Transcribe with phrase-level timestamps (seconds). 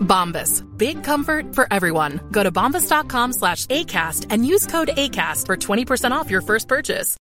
[0.00, 0.66] Bombas.
[0.76, 2.20] Big comfort for everyone.
[2.30, 7.16] Go to bombas.com slash ACAST and use code ACAST for 20% off your first purchase.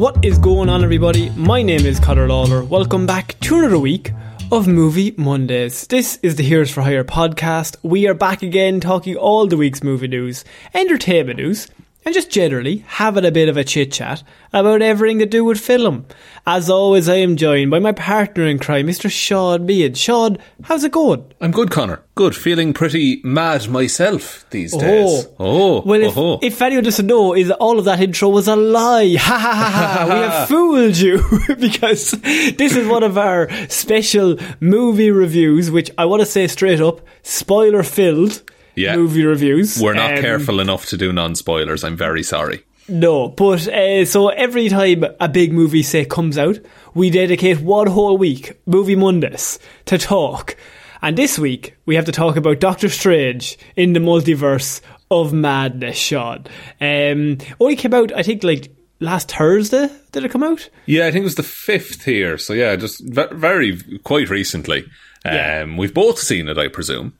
[0.00, 1.28] What is going on, everybody?
[1.36, 2.64] My name is Conor Lawler.
[2.64, 4.12] Welcome back to another week
[4.50, 5.86] of Movie Mondays.
[5.88, 7.76] This is the Heroes for Hire podcast.
[7.82, 11.68] We are back again talking all the week's movie news, entertainment news,
[12.04, 15.60] and just generally having a bit of a chit chat about everything to do with
[15.60, 16.06] film.
[16.46, 19.10] As always, I am joined by my partner in crime, Mr.
[19.10, 19.96] Sean Mead.
[19.96, 21.24] Sean, how's it going?
[21.40, 22.02] I'm good, Connor.
[22.14, 22.34] Good.
[22.34, 24.80] Feeling pretty mad myself these oh.
[24.80, 25.28] days.
[25.38, 26.38] Oh, Well, if, oh, oh.
[26.42, 29.16] if anyone doesn't know, is all of that intro was a lie.
[29.20, 30.04] Ha ha ha ha!
[30.06, 31.22] We have fooled you
[31.58, 36.80] because this is one of our special movie reviews, which I want to say straight
[36.80, 38.42] up, spoiler filled.
[38.76, 38.96] Yeah.
[38.96, 39.80] movie reviews.
[39.80, 41.84] We're not Um, careful enough to do non-spoilers.
[41.84, 42.62] I'm very sorry.
[42.88, 46.58] No, but uh, so every time a big movie say comes out,
[46.94, 50.56] we dedicate one whole week, Movie Mondays, to talk.
[51.02, 55.96] And this week we have to talk about Doctor Strange in the multiverse of madness.
[55.98, 56.46] Sean,
[56.80, 59.88] um, only came out I think like last Thursday.
[60.12, 60.68] Did it come out?
[60.86, 62.38] Yeah, I think it was the fifth here.
[62.38, 64.82] So yeah, just very quite recently.
[65.24, 65.76] Um, Yeah.
[65.76, 67.12] We've both seen it, I presume.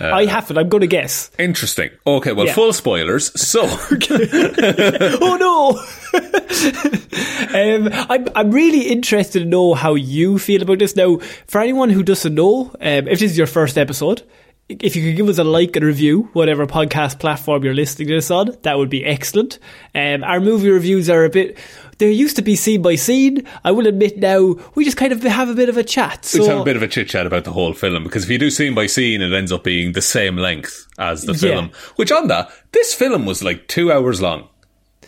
[0.00, 0.58] I haven't.
[0.58, 1.30] I'm going to guess.
[1.38, 1.90] Interesting.
[2.06, 2.54] Okay, well, Yeah.
[2.54, 3.32] full spoilers.
[3.40, 3.62] So,
[5.20, 5.78] oh no!
[7.54, 10.96] um, I'm I'm really interested to know how you feel about this.
[10.96, 14.22] Now, for anyone who doesn't know, um, if this is your first episode,
[14.68, 18.14] if you could give us a like and review, whatever podcast platform you're listening to
[18.14, 19.58] this on, that would be excellent.
[19.94, 21.56] Um, our movie reviews are a bit.
[21.98, 23.44] They used to be scene by scene.
[23.64, 26.24] I will admit now, we just kind of have a bit of a chat.
[26.24, 28.30] So, let's have a bit of a chit chat about the whole film because if
[28.30, 31.38] you do scene by scene, it ends up being the same length as the Yeah.
[31.38, 31.70] film.
[31.96, 34.48] Which on that, this film was like two hours long.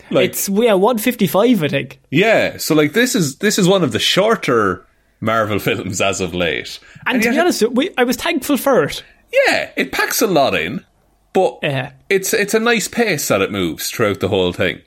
[0.09, 1.99] Like, it's yeah, 155, I think.
[2.09, 4.85] Yeah, so like this is this is one of the shorter
[5.21, 6.79] Marvel films as of late.
[7.05, 9.03] And, to yet be it- honest, we, I was thankful for it.
[9.47, 10.83] yeah, it packs a lot in,
[11.31, 11.93] but Yeah.
[12.09, 14.81] it's it's a nice pace that it moves throughout the whole thing.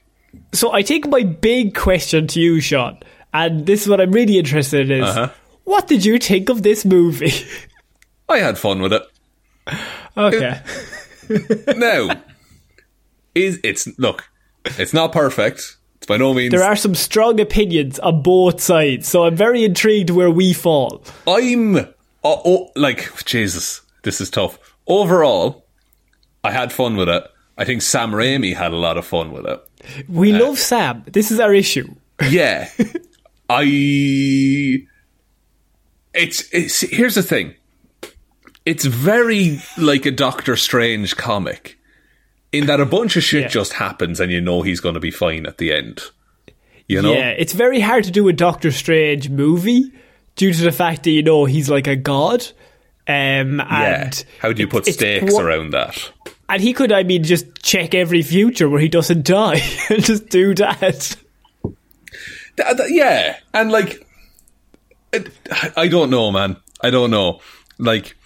[0.52, 2.98] So I take my big question to you, Sean,
[3.32, 5.28] and this is what I'm really interested in is, Uh-huh.
[5.64, 7.32] what did you think of this movie?
[8.28, 9.02] I had fun with it.
[10.16, 10.60] okay.
[11.76, 12.22] Now,
[13.34, 14.24] is it's look,
[14.64, 15.76] it's not perfect.
[15.96, 16.50] It's by no means.
[16.52, 21.02] There are some strong opinions on both sides, so I'm very intrigued where we fall.
[21.26, 21.86] I'm oh,
[22.24, 23.80] oh, like Jesus.
[24.02, 24.58] This is tough.
[24.86, 25.64] Overall,
[26.42, 27.24] I had fun with it.
[27.56, 29.60] I think Sam Raimi had a lot of fun with it.
[30.08, 31.04] We love Sam.
[31.06, 31.94] This is our issue.
[32.28, 32.68] Yeah.
[33.50, 34.78] I
[36.14, 37.54] it's it's here's the thing.
[38.64, 41.78] It's very like a Doctor Strange comic
[42.52, 43.48] in that a bunch of shit Yeah.
[43.48, 46.00] just happens and you know he's going to be fine at the end.
[46.88, 47.12] You know?
[47.12, 49.92] Yeah, it's very hard to do a Doctor Strange movie
[50.36, 52.46] due to the fact that you know he's like a god.
[53.06, 54.04] Um, Yeah.
[54.04, 56.10] and How do you put stakes qu- around that?
[56.48, 60.28] And he could, I mean, just check every future where he doesn't die and just
[60.28, 61.16] do that.
[62.56, 64.06] Th- th- yeah, and like,
[65.12, 65.30] it,
[65.76, 66.56] I don't know, man.
[66.82, 67.40] I don't know.
[67.78, 68.16] Like,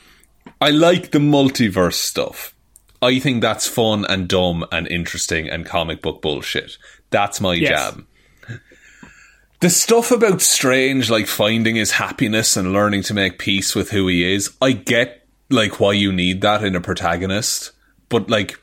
[0.60, 2.54] I like the multiverse stuff.
[3.00, 6.76] I think that's fun and dumb and interesting and comic book bullshit.
[7.10, 7.92] That's my Yes.
[7.92, 8.06] jam.
[9.60, 14.06] The stuff about Strange, like finding his happiness and learning to make peace with who
[14.08, 17.72] he is, I get like why you need that in a protagonist,
[18.08, 18.58] but like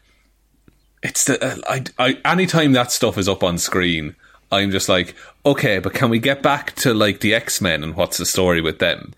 [1.03, 4.15] it's the uh, I, I anytime that stuff is up on screen,
[4.51, 5.15] I'm just like,
[5.45, 8.61] okay, but can we get back to like the X Men and what's the story
[8.61, 9.13] with them?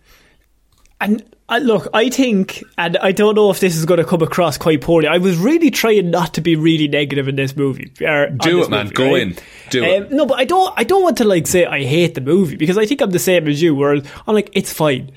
[0.99, 4.21] And uh, look, I think, and I don't know if this is going to come
[4.21, 5.07] across quite poorly.
[5.07, 7.91] I was really trying not to be really negative in this movie.
[8.01, 8.85] or Do it, man.
[8.87, 9.21] movie, Go right?
[9.21, 9.35] in.
[9.69, 10.03] Do it.
[10.11, 10.73] Um, no, but I don't.
[10.75, 13.19] I don't want to like say I hate the movie because I think I'm the
[13.19, 13.75] same as you.
[13.75, 15.11] Where I'm like, it's fine.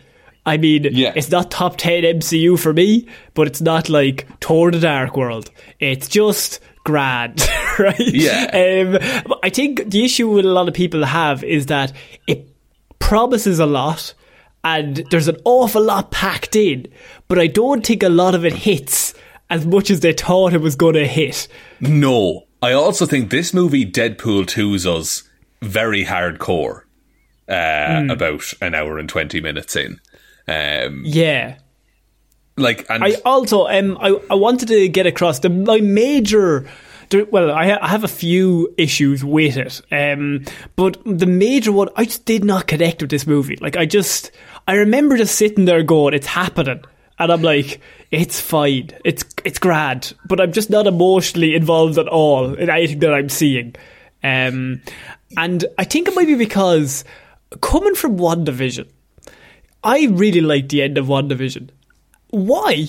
[0.47, 1.13] I mean, Yeah.
[1.15, 5.51] it's not top ten MCU for me, but it's not like Thor the Dark World.
[5.79, 7.47] It's just grand,
[7.79, 7.95] right?
[7.99, 8.97] Yeah.
[9.23, 11.93] Um, I think the issue with a lot of people have is that
[12.27, 12.49] it
[12.99, 14.15] promises a lot
[14.65, 16.87] and there's an awful lot packed in,
[17.29, 19.15] but I don't think a lot of it hits
[19.49, 21.49] as much as they thought it was going to hit.
[21.81, 22.47] No.
[22.63, 25.23] I also think this movie, Deadpool 2's us
[25.63, 26.83] very hardcore
[27.49, 28.11] uh, Hmm.
[28.11, 29.99] about an hour and 20 minutes in.
[30.51, 31.57] Um, Yeah.
[32.57, 36.67] like, and I also um I, I wanted to get across the my major
[37.31, 40.45] well I, ha- I have a few issues with it um
[40.77, 43.57] but the major one I just did not connect with this movie.
[43.61, 44.31] Like I just
[44.69, 46.83] I remember just sitting there going it's happening.
[47.19, 47.81] And I'm like
[48.11, 48.91] it's fine.
[49.05, 50.15] It's it's grand.
[50.27, 53.75] But I'm just not emotionally involved at all in anything that I'm seeing.
[54.23, 54.83] Um
[55.37, 57.05] and I think it might be because
[57.61, 58.89] coming from WandaVision
[59.83, 61.71] I really like the end of WandaVision
[62.31, 62.87] why?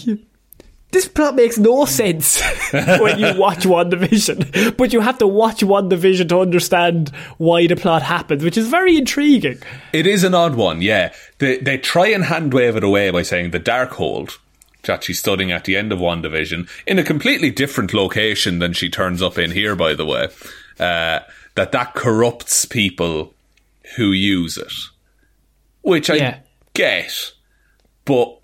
[0.91, 2.41] This plot makes no sense
[2.71, 8.01] when you watch WandaVision, but you have to watch WandaVision to understand why the plot
[8.01, 9.59] happens, which is very intriguing.
[9.93, 11.13] it is an odd one, yeah.
[11.37, 14.37] They, they try and hand wave it away by saying the Darkhold,
[14.83, 18.89] that she's studying at the end of WandaVision, in a completely different location than she
[18.89, 20.27] turns up in here, by the way,
[20.77, 21.21] uh,
[21.55, 23.33] that that corrupts people
[23.95, 24.73] who use it.
[25.83, 26.37] Which I Yeah.
[26.73, 27.31] Get,
[28.05, 28.39] but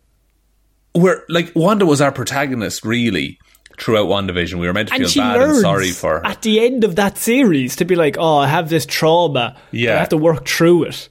[0.94, 3.40] we're like Wanda was our protagonist really
[3.80, 4.56] throughout WandaVision.
[4.56, 6.26] We were meant to And feel bad and sorry for her.
[6.26, 9.56] at the end of that series to be like, "Oh, I have this trauma.
[9.72, 9.96] Yeah.
[9.96, 11.10] I have to work through it."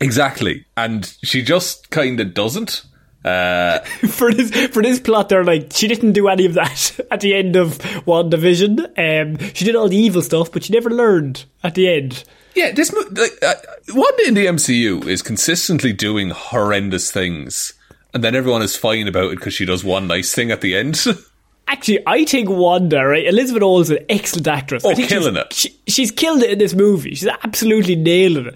[0.00, 2.84] exactly, and she just kind of doesn't.
[3.24, 3.78] Uh,
[4.08, 7.34] for this for this plot, they're like, she didn't do any of that at the
[7.34, 8.78] end of WandaVision.
[8.96, 12.24] Um, she did all the evil stuff, but she never learned at the end.
[12.58, 13.54] Yeah, this like uh,
[13.90, 17.72] Wanda in the MCU is consistently doing horrendous things,
[18.12, 20.76] and then everyone is fine about it because she does one nice thing at the
[20.76, 21.04] end.
[21.68, 23.26] Actually, I think Wanda, right?
[23.26, 24.84] Elizabeth Olsen, an excellent actress.
[24.84, 25.52] Oh, I think killing she's, it.
[25.52, 27.14] She, she's killed it in this movie.
[27.14, 28.54] She's absolutely nailing it.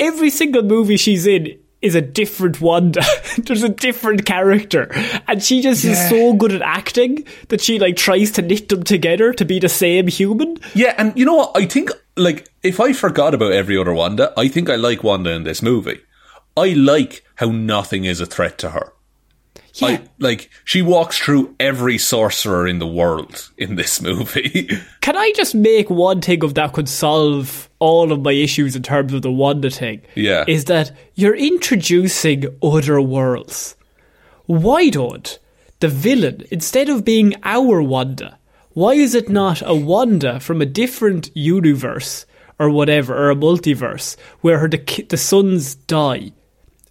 [0.00, 3.02] Every single movie she's in is a different Wanda.
[3.38, 4.88] There's a different character,
[5.26, 8.84] and she just is so good at acting that she like tries to knit them
[8.84, 10.56] together to be the same human.
[10.74, 11.52] yeah, and you know what?
[11.54, 15.30] I think like if I forgot about every other Wanda, I think I like Wanda
[15.30, 16.00] in this movie.
[16.56, 18.92] I like how nothing is a threat to her.
[19.74, 24.68] Yeah, I, like she walks through every sorcerer in the world in this movie.
[25.00, 28.82] Can I just make one thing of that could solve all of my issues in
[28.82, 30.02] terms of the Wanda thing?
[30.14, 30.44] Yeah.
[30.46, 33.74] Is that you're introducing other worlds.
[34.44, 35.38] Why don't
[35.80, 38.38] the villain, instead of being our Wanda,
[38.74, 42.26] why is it not a Wanda from a different universe
[42.58, 46.32] or whatever, or a multiverse, where her, the, the sons die?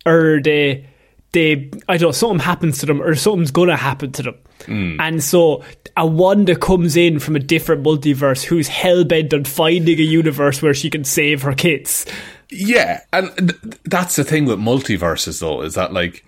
[0.05, 0.87] Or they
[1.33, 4.35] they I don't know something happens to them or something's gonna happen to them.
[4.65, 4.97] Hmm.
[4.99, 5.63] And so
[5.97, 10.61] a Wanda comes in from a different multiverse who's hell bent on finding a universe
[10.61, 12.05] where she can save her kids.
[12.51, 16.25] yeah, and th- that's the thing with multiverses, though, is that like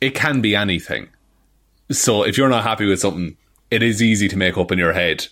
[0.00, 1.08] it can be anything.
[1.90, 3.36] So if you're not happy with something,
[3.72, 5.26] it is easy to make up in your head.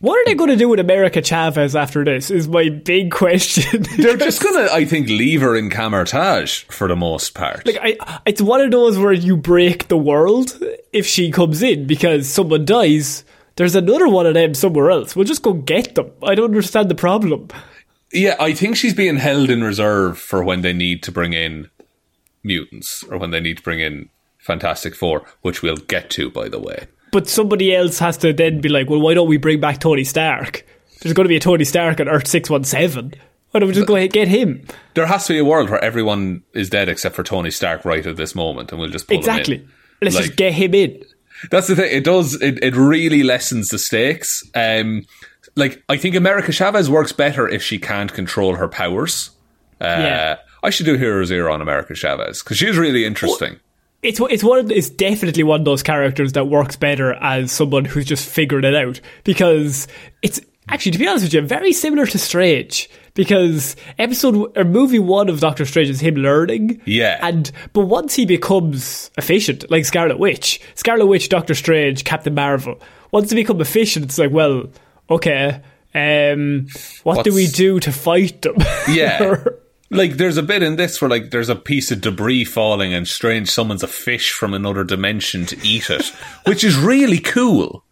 [0.00, 2.30] What are they going to do with America Chavez after this?
[2.30, 3.82] Is my big question.
[3.98, 7.66] They're just gonna, I think, leave her in Kamar-Taj for the most part.
[7.66, 10.56] like I, it's one of those where you break the world
[10.92, 13.24] if she comes in because someone dies.
[13.56, 15.16] There's another one of them somewhere else.
[15.16, 16.12] We'll just go get them.
[16.22, 17.48] I don't understand the problem.
[18.12, 21.68] yeah, I think she's being held in reserve for when they need to bring in
[22.44, 26.48] mutants or when they need to bring in Fantastic Four, which we'll get to, by
[26.48, 26.86] the way.
[27.12, 30.04] But somebody else has to then be like, well, why don't we bring back Tony
[30.04, 30.64] Stark?
[31.00, 33.20] There's going to be a Tony Stark on Earth 617.
[33.50, 34.66] Why don't we just go ahead and get him?
[34.94, 38.04] There has to be a world where everyone is dead except for Tony Stark right
[38.06, 39.28] at this moment, and we'll just pull him in.
[39.30, 39.68] Exactly.
[40.02, 41.02] Let's Like- just get him in.
[41.50, 41.88] That's the thing.
[41.96, 42.34] It does.
[42.42, 44.42] It, it really lessens the stakes.
[44.56, 45.04] Um,
[45.54, 49.30] like I think America Chavez works better if she can't control her powers.
[49.80, 50.36] Uh, Yeah.
[50.64, 53.60] I should do Hero Zero on America Chavez because she's really interesting.
[54.02, 57.84] It's it's one of, it's definitely one of those characters that works better as someone
[57.84, 59.88] who's just figured it out because
[60.22, 64.98] it's actually to be honest with you very similar to Strange because episode or movie
[64.98, 67.18] one of Doctor Strange is him learning Yeah.
[67.26, 72.78] and but once he becomes efficient like Scarlet Witch Scarlet Witch Doctor Strange Captain Marvel
[73.10, 74.68] once they become efficient it's like well
[75.10, 75.60] okay
[75.94, 76.68] um
[77.02, 78.56] what do we do to fight them
[78.88, 79.42] Yeah.
[79.90, 83.08] Like there's a bit in this where like there's a piece of debris falling and
[83.08, 86.06] strange summons a fish from another dimension to eat it,
[86.46, 87.84] which is really cool.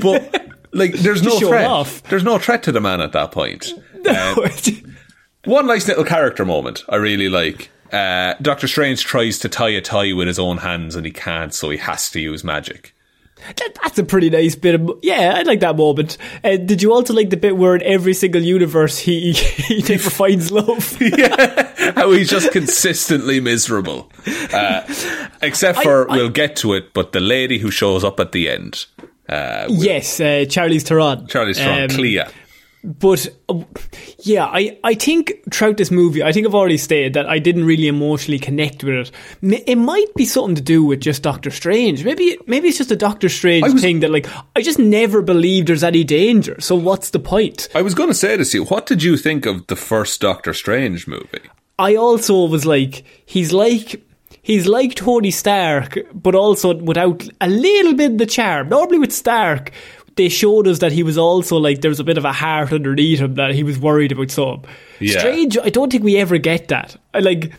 [0.00, 1.66] But like there's no threat.
[1.66, 2.02] off.
[2.04, 3.72] There's no threat to the man at that point.
[4.08, 4.48] Uh,
[5.44, 7.68] one nice little character moment I really like.
[7.92, 11.52] Uh, Doctor Strange tries to tie a tie with his own hands and he can't,
[11.52, 12.94] so he has to use magic.
[13.56, 14.98] That, that's a pretty nice bit of.
[15.02, 16.16] Yeah, I like that moment.
[16.44, 20.10] Uh, did you also like the bit where in every single universe he he never
[20.10, 20.96] finds love?
[21.96, 24.10] How he's just consistently miserable.
[24.52, 24.82] Uh,
[25.42, 28.48] except for, I- we'll get to it, but the lady who shows up at the
[28.48, 28.86] end.
[29.28, 31.26] Uh, yes, uh, Charlize Theron.
[31.28, 32.22] Charlie's Strong, Um, Clea.
[32.82, 33.60] But uh,
[34.20, 37.64] yeah, I, I think throughout this movie, I think I've already stated that I didn't
[37.66, 39.10] really emotionally connect with it.
[39.42, 42.04] M- It might be something to do with just Doctor Strange.
[42.04, 45.68] Maybe maybe it's just a Doctor Strange was- thing that like I just never believed
[45.68, 46.58] there's any danger.
[46.60, 47.68] So what's the point?
[47.74, 48.64] I was going to say this to you.
[48.64, 51.50] What did you think of the first Doctor Strange movie?
[51.78, 54.02] I also was like, he's like,
[54.42, 58.68] he's like Tony Stark, but also without a little bit of the charm.
[58.68, 59.70] Normally with Stark,
[60.20, 62.72] they showed us that he was also like, there was a bit of a heart
[62.74, 64.62] underneath him that he was worried about some.
[64.98, 65.18] Yeah.
[65.18, 66.94] Strange, I don't think we ever get that.
[67.14, 67.52] I like,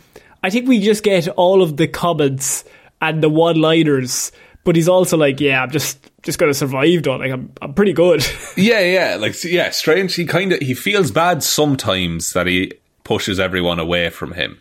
[0.44, 2.62] I think we just get all of the comments
[3.00, 4.30] and the one-liners,
[4.62, 7.16] but he's also like, yeah, I'm just, just gonna survive though.
[7.16, 8.24] Like, I'm, I'm pretty good.
[8.56, 10.14] Yeah, yeah, like yeah, Strange.
[10.14, 14.60] He kind of he feels bad sometimes that he pushes everyone away from him,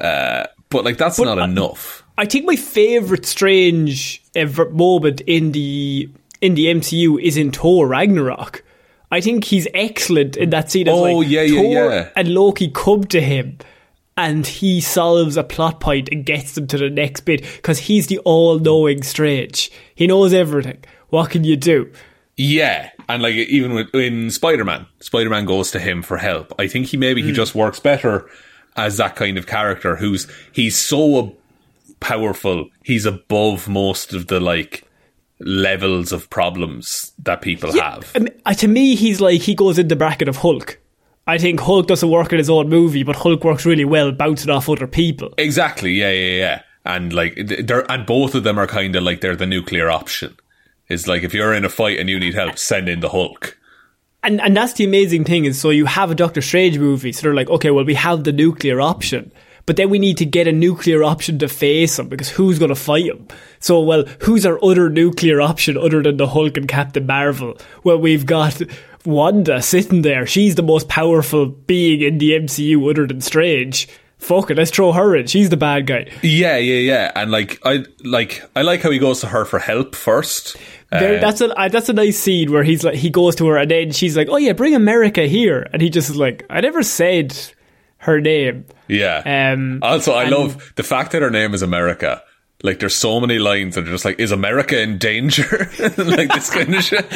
[0.00, 2.02] uh, but like that's not I- enough.
[2.18, 6.10] I think my favorite strange ever moment in the
[6.40, 8.64] in the MCU is in Thor Ragnarok.
[9.10, 10.88] I think he's excellent in that scene.
[10.88, 12.08] As Oh, like, yeah, yeah, Thor yeah.
[12.16, 13.58] and Loki come to him,
[14.16, 18.06] and he solves a plot point and gets them to the next bit because he's
[18.06, 19.70] the all-knowing Strange.
[19.94, 20.84] He knows everything.
[21.08, 21.92] What can you do?
[22.36, 26.54] Yeah, and like even with in Spider Man, Spider Man goes to him for help.
[26.58, 27.34] I think he maybe he mm.
[27.34, 28.30] just works better
[28.76, 31.36] as that kind of character who's he's so
[31.98, 32.70] powerful.
[32.82, 34.88] He's above most of the like
[35.40, 38.10] levels of problems that people have.
[38.14, 40.78] I mean, uh, to me, he's like he goes in the bracket of Hulk.
[41.26, 44.50] I think Hulk doesn't work in his own movie, but Hulk works really well bouncing
[44.50, 45.32] off other people.
[45.38, 45.92] Exactly.
[45.92, 46.62] Yeah, yeah, yeah.
[46.84, 50.36] And like they're and both of them are kind of like they're the nuclear option.
[50.88, 53.56] It's like if you're in a fight and you need help, send in the Hulk.
[54.22, 57.22] And and that's the amazing thing is so you have a Doctor Strange movie, so
[57.22, 59.30] they're like, okay, well we have the nuclear option.
[59.70, 62.70] But then we need to get a nuclear option to face him because who's going
[62.70, 63.28] to fight him?
[63.60, 67.56] So, well, who's our other nuclear option other than the Hulk and Captain Marvel?
[67.84, 68.60] Well, we've got
[69.04, 70.26] Wanda sitting there.
[70.26, 73.88] She's the most powerful being in the MCU other than Strange.
[74.18, 75.28] Fuck it, let's throw her in.
[75.28, 76.10] She's the bad guy.
[76.20, 77.12] Yeah, yeah, yeah.
[77.14, 80.56] And like I like I like how he goes to her for help first.
[80.90, 83.56] Very, Uh, that's a that's a nice scene where he's like he goes to her
[83.56, 86.60] and then she's like, "Oh yeah, bring America here," and he just is like, "I
[86.60, 87.36] never said
[88.00, 89.52] her name." yeah.
[89.52, 92.22] Um, also, I and- love the fact that her name is America.
[92.62, 96.50] Like, there's so many lines that are just like, "Is America in danger?" like this
[96.50, 97.06] kind of shit.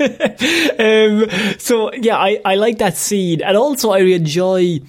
[0.80, 4.80] um, so yeah, I, I like that scene, and also I enjoy,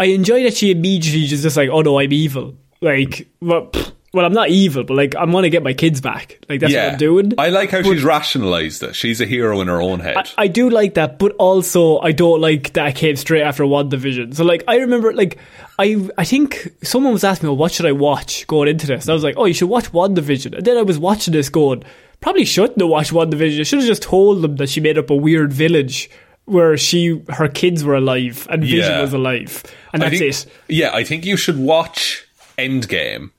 [0.00, 2.56] I enjoy that she immediately is just like, oh no, I'm evil.
[2.80, 6.38] Like, well, pfft, well, I'm not evil, but like, I'm gonna get my kids back.
[6.48, 7.32] Like that's what I'm doing.
[7.38, 8.94] I like how she's rationalized it.
[8.96, 10.16] She's a hero in her own head.
[10.38, 14.34] I do like that, but also I don't like that I came straight after WandaVision.
[14.34, 15.38] So like I remember like
[15.78, 19.04] I I think someone was asking me, well, what should I watch going into this?
[19.04, 20.56] And I was like, oh, you should watch WandaVision.
[20.56, 21.82] And then I was watching this going,
[22.20, 23.60] probably shouldn't have watched WandaVision.
[23.60, 26.08] I should have just told them that she made up a weird village
[26.46, 29.00] where she her kids were alive and Vision Yeah.
[29.00, 30.46] was alive, and that's think, it.
[30.68, 32.24] Yeah, I think you should watch
[32.56, 33.32] Endgame,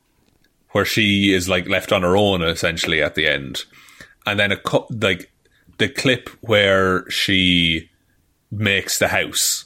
[0.78, 3.66] where she is like left on her own essentially at the end,
[4.28, 5.32] and then a cu- like
[5.80, 7.90] the clip where she
[8.52, 9.66] makes the house.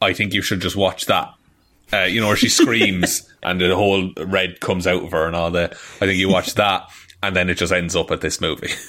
[0.00, 1.34] I think you should just watch that.
[1.92, 5.34] Uh, you know, where she screams and the whole red comes out of her and
[5.34, 5.72] all that.
[5.72, 6.88] I think you watch that,
[7.20, 8.70] and then it just ends up at this movie.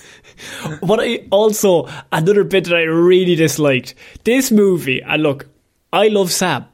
[0.81, 5.01] What I also another bit that I really disliked this movie.
[5.01, 5.47] And look,
[5.91, 6.67] I love Sam,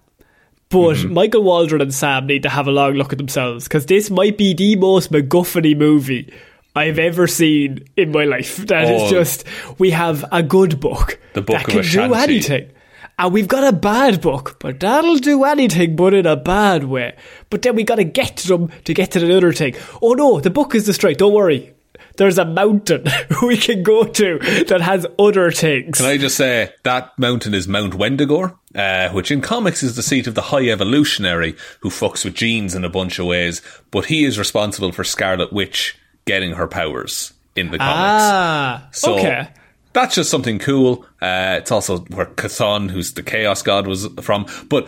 [0.74, 1.14] but Mm-hmm.
[1.14, 4.38] Michael Waldron and Sam need to have a long look at themselves because this might
[4.38, 6.34] be the most MacGuffin movie
[6.76, 8.58] I've ever seen in my life.
[8.68, 9.10] That is Oh.
[9.10, 9.46] just
[9.78, 12.72] we have a good book The Book that can do anything.
[13.20, 17.16] and we've got a bad book, but that'll do anything but in a bad way.
[17.52, 19.76] But then we gotta get to them to get to the other thing.
[20.02, 21.18] Oh no, the book is the destroyed.
[21.18, 21.74] Don't worry.
[22.18, 23.06] There's a mountain
[23.42, 25.98] we can go to that has other things.
[25.98, 30.04] Can I just say that mountain is Mount Wundagore, uh, which in comics is the
[30.04, 34.06] seat of the High Evolutionary, who fucks with genes in a bunch of ways, but
[34.06, 37.96] he is responsible for Scarlet Witch getting her powers in the comics.
[37.98, 39.50] Ah, So okay.
[39.94, 41.06] that's just something cool.
[41.22, 44.46] Uh, it's also where Chthon, who's the Chaos God, was from.
[44.70, 44.88] But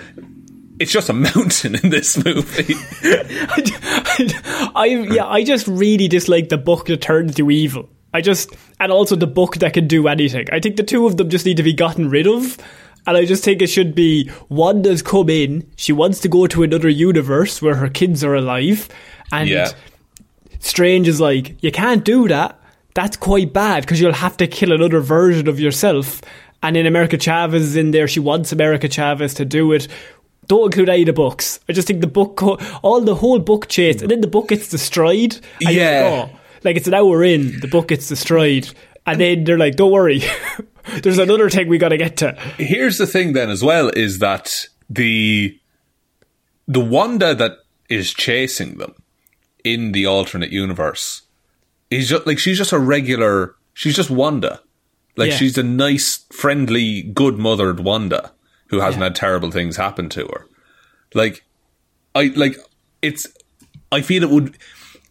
[0.80, 2.76] it's just a mountain in this movie.
[4.76, 7.90] I yeah, I just really dislike the book that turns to evil.
[8.14, 10.48] I just and also the book that can do anything.
[10.52, 12.58] I think the two of them just need to be gotten rid of.
[13.08, 15.70] And I just think it should be Wanda's come in.
[15.76, 18.90] She wants to go to another universe where her kids are alive,
[19.32, 19.72] and Yeah.
[20.60, 22.60] Strange is like, you can't do that.
[22.96, 26.22] That's quite bad because you'll have to kill another version of yourself.
[26.64, 28.08] And in America Chavez is in there.
[28.08, 29.88] She wants America Chavez to do it.
[30.48, 31.60] Don't include any of the books.
[31.68, 34.50] I just think the book, co- all the whole book chase, and then the book
[34.50, 35.40] gets destroyed.
[35.60, 35.70] Yeah.
[35.70, 38.70] Like, oh, like it's an hour in, the book gets destroyed.
[39.08, 40.22] And then they're like, don't worry.
[41.02, 42.32] There's another thing we got to get to.
[42.58, 45.60] Here's the thing then as well is that the
[46.68, 47.58] the Wanda that
[47.90, 48.94] is chasing them
[49.64, 51.24] in the alternate universe
[51.92, 54.62] is just like she's just a regular she's just Wanda.
[55.18, 55.38] Like Yeah.
[55.38, 58.32] she's a nice, friendly, good mothered Wanda
[58.76, 60.48] who hasn't had terrible things happen to her.
[61.14, 61.44] Like
[62.14, 62.58] I like
[63.02, 63.28] it's
[63.92, 64.58] I feel it would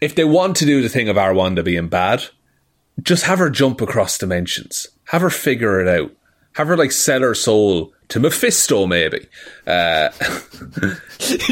[0.01, 2.25] if they want to do the thing of our Wanda being bad,
[3.03, 4.87] just have her jump across dimensions.
[5.07, 6.11] Have her figure it out.
[6.55, 9.27] Have her like sell her soul to Mephisto, maybe.
[9.67, 10.11] Uh,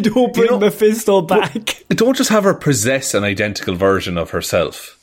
[0.02, 1.84] don't bring know- Mephisto back.
[1.88, 4.98] don't just have her possess an identical version of herself.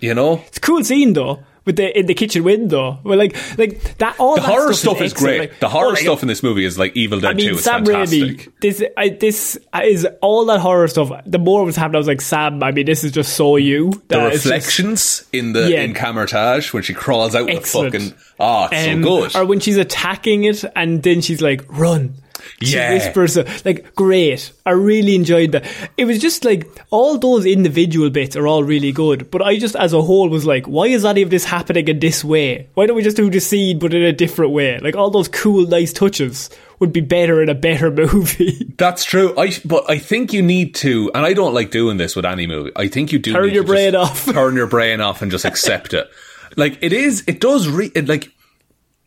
[0.00, 1.44] You know, It's a cool scene though.
[1.64, 4.18] With the in the kitchen window, well, like like that.
[4.18, 5.36] All the that horror stuff is excellent.
[5.38, 5.50] great.
[5.50, 7.46] Like, the horror oh, like, stuff in this movie is like Evil Dead I mean,
[7.50, 7.54] Two.
[7.54, 8.20] It's Sam fantastic.
[8.20, 8.60] Raimi.
[8.60, 11.12] This I, this is all that horror stuff.
[11.24, 12.62] The more it was happening, I was like, Sam.
[12.64, 13.92] I mean, this is just so you.
[14.08, 15.82] The it's just- reflections in the Yeah.
[15.82, 17.92] in Kamar-Taj when she crawls out Excellent.
[17.92, 19.36] the fucking ah, it's um, so good.
[19.36, 22.14] Or when she's attacking it, and then she's like, "Run."
[22.60, 22.92] Yeah.
[22.94, 24.52] whispers, uh, like, great.
[24.64, 25.64] I really enjoyed that.
[25.96, 29.76] It was just like, all those individual bits are all really good, but I just,
[29.76, 32.68] as a whole, was like, why is any of this happening in this way?
[32.74, 34.78] Why don't we just do the scene, but in a different way?
[34.78, 38.72] Like, all those cool, nice touches would be better in a better movie.
[38.76, 39.38] That's true.
[39.38, 42.46] I but I think you need to, and I don't like doing this with any
[42.48, 42.72] movie.
[42.74, 44.24] I think you do Turn need your to brain off.
[44.32, 46.10] turn your brain off, and just accept it.
[46.56, 47.68] Like it is, it does.
[47.68, 48.32] Re- it, like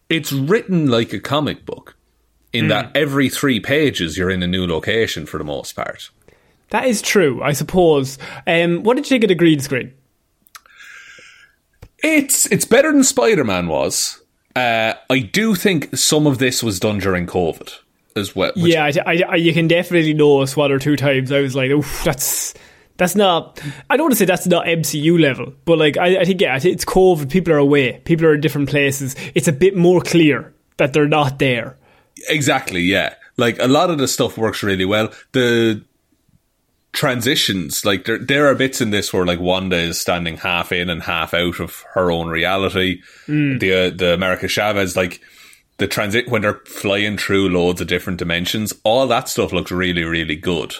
[0.10, 1.98] it's written like a comic book,
[2.60, 6.10] In that every three pages you're in a new location for the most part.
[6.70, 8.18] that is true, I suppose.
[8.48, 9.94] Um, what did you get a green screen?
[12.04, 14.22] It's it's better than Spider Man was.
[14.56, 17.74] Uh, I do think some of this was done during COVID
[18.16, 18.52] as well.
[18.56, 21.32] yeah, I, I, I, you can definitely notice one or two times.
[21.32, 22.54] I was like, "Oof, that's
[22.98, 26.26] that's not." I don't want to say that's not MCU level, but like, I, I
[26.26, 27.30] think yeah, I think it's COVID.
[27.30, 28.00] People are away.
[28.06, 29.16] People are in different places.
[29.34, 31.78] It's a bit more clear that they're not there.
[32.30, 33.16] Exactly, yeah.
[33.38, 35.12] Like a lot of the stuff works really well.
[35.34, 35.84] The
[36.94, 40.90] transitions, like there there are bits in this where like Wanda is standing half in
[40.90, 43.02] and half out of her own reality.
[43.60, 45.20] The uh, the America Chavez, like
[45.78, 50.04] the transit when they're flying through loads of different dimensions, all that stuff looks really
[50.04, 50.76] really good.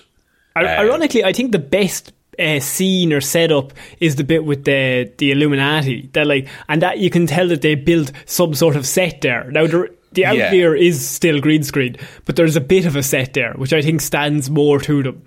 [0.56, 5.12] I- Ironically, I think the best uh, scene or setup is the bit with the
[5.18, 6.10] the Illuminati.
[6.14, 9.52] That like, and that you can tell that they built some sort of set there.
[9.52, 10.50] Now the the out Yeah.
[10.52, 13.82] here is still green screen, but there's a bit of a set there, which I
[13.82, 15.22] think stands more to them.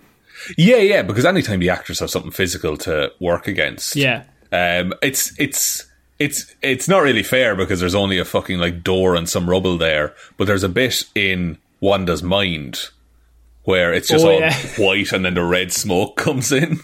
[0.56, 4.22] Yeah, yeah, because anytime the actors have something physical to work against, Yeah.
[4.52, 5.84] um, it's it's
[6.18, 9.78] it's it's not really fair because there's only a fucking like door and some rubble
[9.78, 12.88] there, but there's a bit in Wanda's mind
[13.68, 14.54] where it's just Oh, all yeah.
[14.78, 16.80] white and then the red smoke comes in.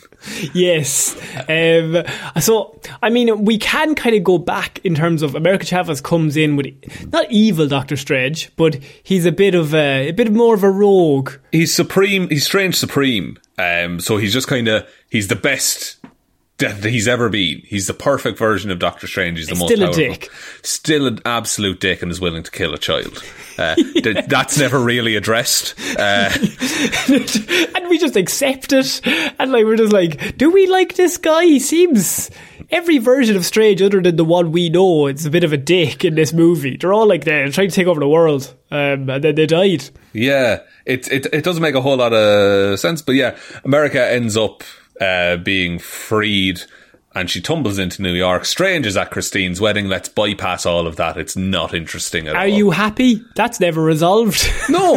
[0.52, 1.16] Yes.
[1.48, 2.02] Um,
[2.38, 6.36] so, I mean, we can kind of go back in terms of America Chavez comes
[6.36, 6.74] in with
[7.10, 10.70] not evil Doctor Strange, but he's a bit of a, a bit more of a
[10.70, 11.32] rogue.
[11.52, 12.28] He's supreme.
[12.28, 13.38] He's strange supreme.
[13.56, 16.03] Um, so he's just kind of he's the best
[16.58, 17.60] he's ever been.
[17.64, 19.38] He's the perfect version of Doctor Strange.
[19.38, 20.30] He's the most Still a dick.
[20.62, 23.22] Still an absolute dick and is willing to kill a child.
[23.58, 25.74] Uh, th- that's never really addressed.
[25.98, 26.30] Uh,
[27.08, 29.00] and we just accept it.
[29.38, 31.44] And like, we're just like, do we like this guy?
[31.44, 32.30] He seems.
[32.70, 35.56] Every version of Strange, other than the one we know, it's a bit of a
[35.56, 36.76] dick in this movie.
[36.76, 39.90] They're all like they're trying to take over the world, um, and then they died.
[40.14, 44.36] Yeah, it, it it doesn't make a whole lot of sense, but yeah, America ends
[44.36, 44.64] up
[45.00, 46.62] uh, being freed
[47.14, 48.44] and she tumbles into New York.
[48.44, 49.88] Strange is at Christine's wedding.
[49.88, 51.16] Let's bypass all of that.
[51.16, 52.42] It's not interesting at all.
[52.42, 53.22] Are you happy?
[53.36, 54.50] That's never resolved.
[54.68, 54.96] No,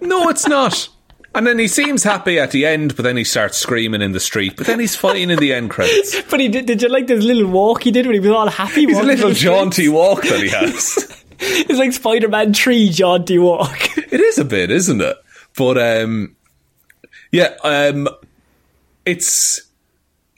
[0.00, 0.88] no, it's not.
[1.34, 4.20] And then he seems happy at the end, but then he starts screaming in the
[4.20, 4.56] street.
[4.56, 6.20] But then he's fine in the end credits.
[6.30, 8.48] but he did, did you like this little walk he did when he was all
[8.48, 8.86] happy?
[8.86, 9.50] He's a little down the street?
[9.50, 11.10] jaunty walk that he has.
[11.46, 13.98] It's like Spider Man 3 jaunty walk.
[13.98, 15.16] it is a bit, isn't it?
[15.56, 16.36] But um,
[17.32, 18.08] yeah, um,
[19.06, 19.60] it's.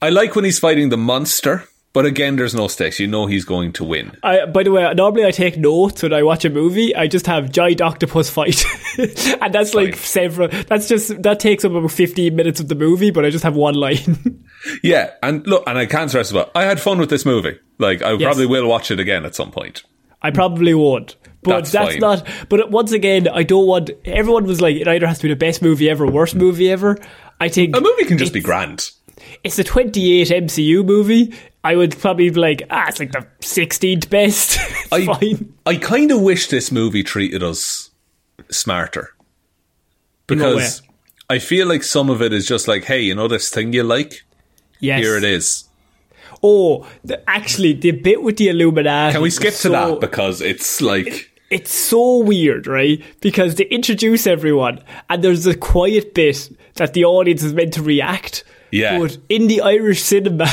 [0.03, 3.01] I like when he's fighting the monster, but again, there's no stakes.
[3.01, 4.17] You know he's going to win.
[4.23, 6.95] I, by the way, normally I take notes when I watch a movie.
[6.95, 8.63] I just have giant octopus fight,
[8.99, 10.49] and that's like several.
[10.49, 13.57] That's just that takes up about fifteen minutes of the movie, but I just have
[13.57, 14.43] one line.
[14.83, 16.51] Yeah, and look, and I can't stress well.
[16.53, 17.57] I had fun with this movie.
[17.79, 18.23] Like, I Yes.
[18.23, 19.85] probably will watch it again at some point.
[20.23, 21.15] I probably won't.
[21.47, 22.27] But That's that's, not.
[22.49, 23.91] But once again, I don't want.
[24.05, 26.71] Everyone was like, it either has to be the best movie ever, or worst movie
[26.71, 26.99] ever.
[27.41, 28.91] I think A movie can just be grand.
[29.45, 31.35] it's the 28 MCU movie.
[31.63, 34.57] I would probably be like, ah, it's like the 16th best.
[34.61, 35.55] it's I, fine.
[35.67, 37.91] I kind of wish this movie treated us
[38.51, 39.15] smarter.
[40.27, 40.83] Because
[41.31, 43.83] I feel like some of it is just like, hey, you know this thing you
[43.85, 44.25] like?
[44.81, 45.01] Yes.
[45.01, 45.65] Here it is.
[46.43, 49.13] Oh, the, actually, the bit with the Illuminati.
[49.13, 50.01] Can we skip to so- that?
[50.01, 51.31] Because it's like.
[51.51, 53.03] It's so weird, right?
[53.21, 57.83] Because they introduce everyone, and there's a quiet bit that the audience is meant to
[57.83, 58.43] react.
[58.73, 58.99] Yeah.
[58.99, 60.47] But in the Irish cinema,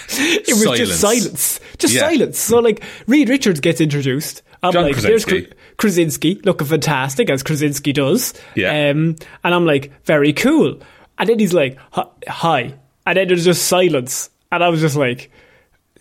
[0.00, 1.00] it was just Silence.
[1.00, 1.60] silence.
[1.78, 2.00] Just Yeah.
[2.08, 2.38] silence.
[2.38, 4.42] So, like, Reed Richards gets introduced.
[4.64, 5.54] I'm John like, there's Krasinski.
[5.76, 8.34] Krasinski, looking fantastic, as Krasinski does.
[8.54, 8.90] Yeah.
[8.90, 10.80] Um, and I'm like, very cool.
[11.18, 12.74] And then he's like, "Hi- hi.
[13.06, 14.30] And then there's just silence.
[14.50, 15.30] And I was just like,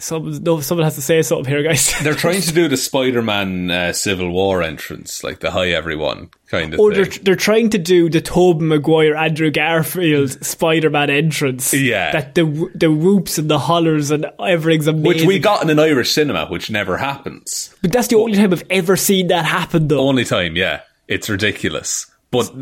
[0.01, 1.93] someone, no, someone has to say something here, guys.
[2.03, 6.29] They're trying to do the Spider Man uh, Civil War entrance, like the hi everyone
[6.51, 11.73] kind of Or they're, they're trying to do the Tobey Maguire, Andrew Garfield Spider-Man entrance.
[11.73, 12.11] Yeah.
[12.11, 15.07] That the the whoops and the hollers and everything's amazing.
[15.07, 17.73] Which we got in an Irish cinema, which never happens.
[17.81, 20.01] But that's the only time I've ever seen that happen though.
[20.01, 20.81] Only time, yeah.
[21.07, 22.11] It's ridiculous.
[22.29, 22.53] But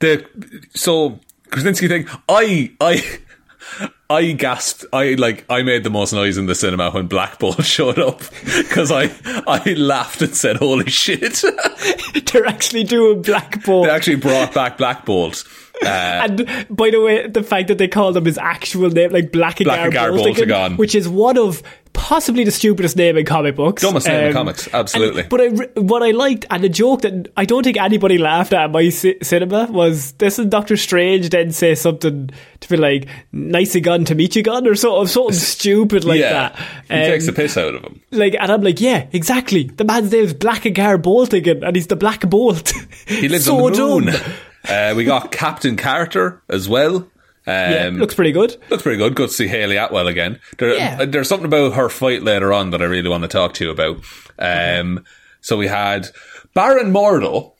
[0.00, 0.26] the
[0.74, 1.18] so
[1.50, 3.02] Krasinski thing, I I
[4.10, 4.84] I gasped.
[4.92, 8.20] I like I made the most noise in the cinema when Black Bolt showed up
[8.56, 9.10] because I
[9.46, 11.42] I laughed and said, "Holy shit!"
[12.32, 13.86] They're actually doing Black Bolt.
[13.86, 15.44] they actually brought back Black Bolt.
[15.82, 19.30] Uh, and by the way, the fact that they called him his actual name, like
[19.32, 20.78] Blackagar, Boltagon.
[20.78, 23.82] which is one of possibly the stupidest name in comic books.
[23.82, 25.22] Dumbest name in comics, absolutely.
[25.22, 25.48] and- but I,
[25.80, 28.88] what I liked, and the joke that I don't think anybody laughed at in my
[28.90, 34.04] ci- cinema was this is Doctor Strange then say something to be like, nice gun
[34.06, 36.56] to meet you gun, or something, something stupid like yeah, that.
[36.88, 38.00] he Um, takes the piss out of him.
[38.12, 39.64] like, and I'm like, yeah, exactly.
[39.64, 42.72] The man's name is Blackagar Boltagon, and he's the Black Bolt.
[43.06, 44.04] He lives so on the moon.
[44.06, 44.22] dumb.
[44.68, 46.96] Uh, we got Captain Carter as well.
[46.96, 47.10] Um,
[47.46, 48.56] Yeah, looks pretty good.
[48.70, 49.14] Looks pretty good.
[49.14, 50.40] Good to see Hayley Atwell again.
[50.58, 50.96] There, Yeah.
[51.00, 53.64] uh, There's something about her fight later on that I really want to talk to
[53.64, 53.98] you about.
[54.38, 55.04] Um,
[55.42, 56.08] So we had
[56.54, 57.52] Baron Mordo,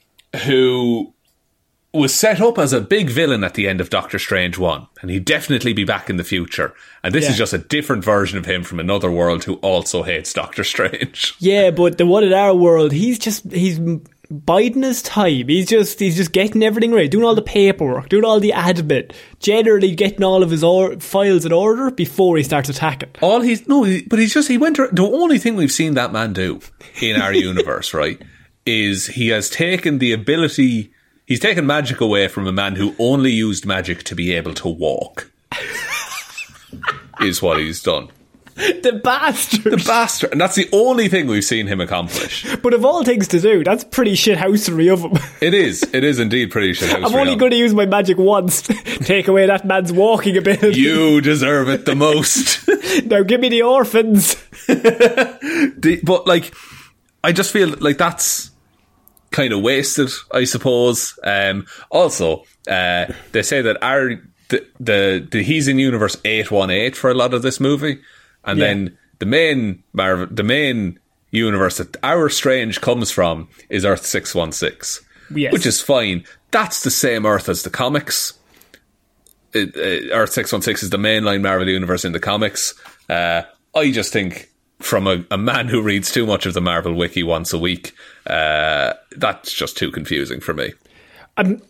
[0.46, 1.12] who
[1.92, 5.10] was set up as a big villain at the end of Doctor Strange 1, and
[5.10, 6.72] he'd definitely be back in the future.
[7.04, 7.30] And this Yeah.
[7.32, 11.34] is just a different version of him from another world who also hates Doctor Strange.
[11.38, 13.78] Yeah, but the one in our world, he's just he's
[14.34, 15.48] biding his time.
[15.48, 19.12] He's just he's just getting everything right, doing all the paperwork, doing all the admin,
[19.40, 23.10] generally getting all of his or- files in order before he starts attacking.
[23.20, 24.78] All he's no, he, but he's just he went.
[24.80, 26.60] ar- The only thing we've seen that man do
[27.00, 28.20] in our universe, right,
[28.66, 30.92] is he has taken the ability.
[31.26, 34.68] He's taken magic away from a man who only used magic to be able to
[34.68, 35.30] walk.
[37.20, 38.08] is what he's done.
[38.84, 39.64] The bastard!
[39.64, 42.46] The bastard, and that's the only thing we've seen him accomplish.
[42.62, 45.12] but of all things to do, that's pretty shithousery of him.
[45.40, 45.82] It is.
[45.94, 46.94] It is indeed pretty shit.
[46.94, 48.62] I'm only going to use my magic once.
[49.00, 50.78] Take away that man's walking ability.
[50.80, 52.68] You deserve it the most.
[53.06, 54.36] now give me the orphans.
[54.66, 56.54] The- but like,
[57.22, 58.50] I just feel like that's
[59.30, 60.10] kind of wasted.
[60.32, 61.18] I suppose.
[61.24, 66.70] Um, also, uh, they say that our the the, the he's in universe eight one
[66.70, 68.00] eight for a lot of this movie,
[68.44, 68.66] and Yeah.
[68.66, 70.98] then the main Marvel, the main
[71.30, 76.24] universe that our Strange comes from is Earth six one six, which is fine.
[76.50, 78.34] That's the same Earth as the comics.
[79.52, 82.74] It, uh, Earth six one six is the mainline Marvel universe in the comics.
[83.08, 83.42] Uh,
[83.74, 87.22] I just think, from a, a man who reads too much of the Marvel wiki
[87.22, 87.92] once a week,
[88.26, 90.72] uh, that's just too confusing for me.
[91.36, 91.62] Um,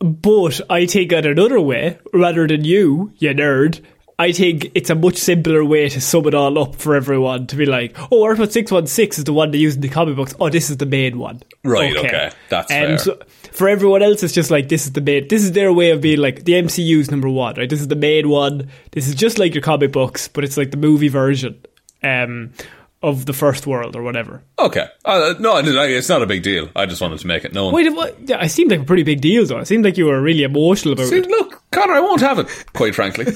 [0.00, 3.80] but I take it another way, rather than you, you nerd.
[4.18, 7.56] I think it's a much simpler way to sum it all up for everyone to
[7.56, 10.34] be like, oh, Earth 616 is the one they use in the comic books.
[10.38, 11.42] Oh, this is the main one.
[11.64, 12.30] Right, okay.
[12.48, 12.98] That's fair.
[12.98, 13.18] So
[13.52, 16.00] for everyone else, it's just like, this is the main, this is their way of
[16.00, 17.68] being like, the MCU's number one, right?
[17.68, 18.68] This is the main one.
[18.92, 21.60] This is just like your comic books, but it's like the movie version.
[22.02, 22.52] Um,
[23.02, 24.42] of the first world or whatever.
[24.58, 24.86] Okay.
[25.04, 26.68] Uh, no, it's not a big deal.
[26.76, 27.72] I just wanted to make it known.
[27.74, 28.16] Wait, what?
[28.28, 29.58] Yeah, I seemed like a pretty big deal, though.
[29.58, 31.26] It seemed like you were really emotional about See, it.
[31.28, 33.26] Look, Connor, I won't have it, quite frankly.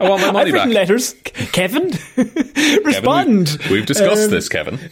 [0.00, 0.74] I want my money I've written back.
[0.88, 1.14] letters.
[1.52, 1.90] Kevin,
[2.84, 3.46] respond.
[3.48, 4.78] Kevin, we've, we've discussed Um, this, Kevin.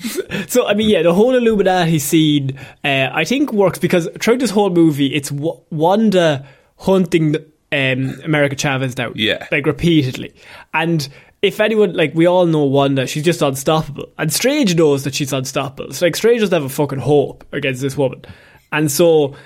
[0.49, 4.51] So, I mean, yeah, the whole Illuminati scene, uh, I think works because throughout this
[4.51, 6.47] whole movie, it's w- Wanda
[6.79, 7.37] hunting
[7.71, 9.13] um, America Chavez down.
[9.15, 9.47] Yeah.
[9.51, 10.33] Like, repeatedly.
[10.73, 11.07] And
[11.43, 14.11] if anyone, like, we all know Wanda, she's just unstoppable.
[14.19, 15.93] And Strange knows that she's unstoppable.
[15.93, 18.25] So, like, Strange doesn't have a fucking hope against this woman.
[18.73, 19.37] And so,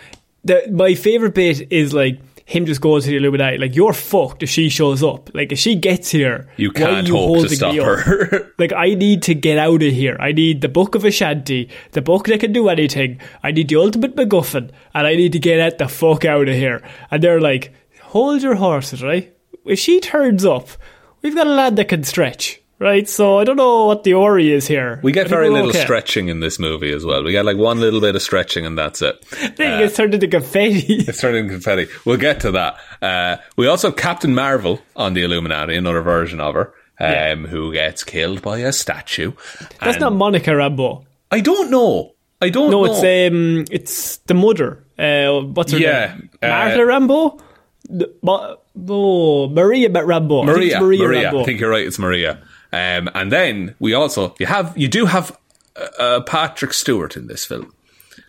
[0.44, 4.42] the, my favourite bit is, like, him just going to the Illuminati, like, you're fucked
[4.42, 5.30] if she shows up.
[5.34, 8.52] Like, if she gets here, You can't you hope to stop her.
[8.58, 10.16] Like, I need to get out of here.
[10.20, 13.20] I need the Book of Vishanti, the book that can do anything.
[13.42, 16.54] I need the ultimate MacGuffin, and I need to get out the fuck out of
[16.54, 16.82] here.
[17.10, 19.34] And they're like, hold your horses, right?
[19.64, 20.68] If she turns up,
[21.22, 23.08] we've got a lad that can stretch, right?
[23.08, 25.00] So I don't know what the Ori is here.
[25.02, 25.82] We get very little okay.
[25.82, 27.22] stretching in this movie as well.
[27.22, 29.24] We get like one little bit of stretching and that's it.
[29.56, 31.04] Then it gets turned into confetti.
[31.08, 31.86] It's turning confetti.
[32.04, 32.76] We'll get to that.
[33.00, 37.34] Uh, we also have Captain Marvel on the Illuminati, another version of her, um, Yeah.
[37.36, 39.32] who gets killed by a statue.
[39.80, 41.04] That's And not Monica Rambeau.
[41.30, 42.12] I don't know.
[42.40, 42.92] I don't No, know.
[42.92, 44.84] it's um, it's the mother.
[44.98, 46.30] Uh, what's her Yeah, name?
[46.42, 47.40] uh, Martha Rambeau.
[47.88, 48.12] The-
[48.88, 50.48] oh, Maria Rambeau.
[50.48, 50.80] I think it's Maria.
[50.80, 51.40] Maria, Maria.
[51.40, 51.86] I think you're right.
[51.86, 52.42] It's Maria.
[52.72, 55.36] Um, and then we also you have you do have
[55.76, 57.74] uh, uh, Patrick Stewart in this film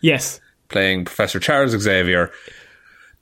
[0.01, 2.31] yes, playing Professor Charles Xavier.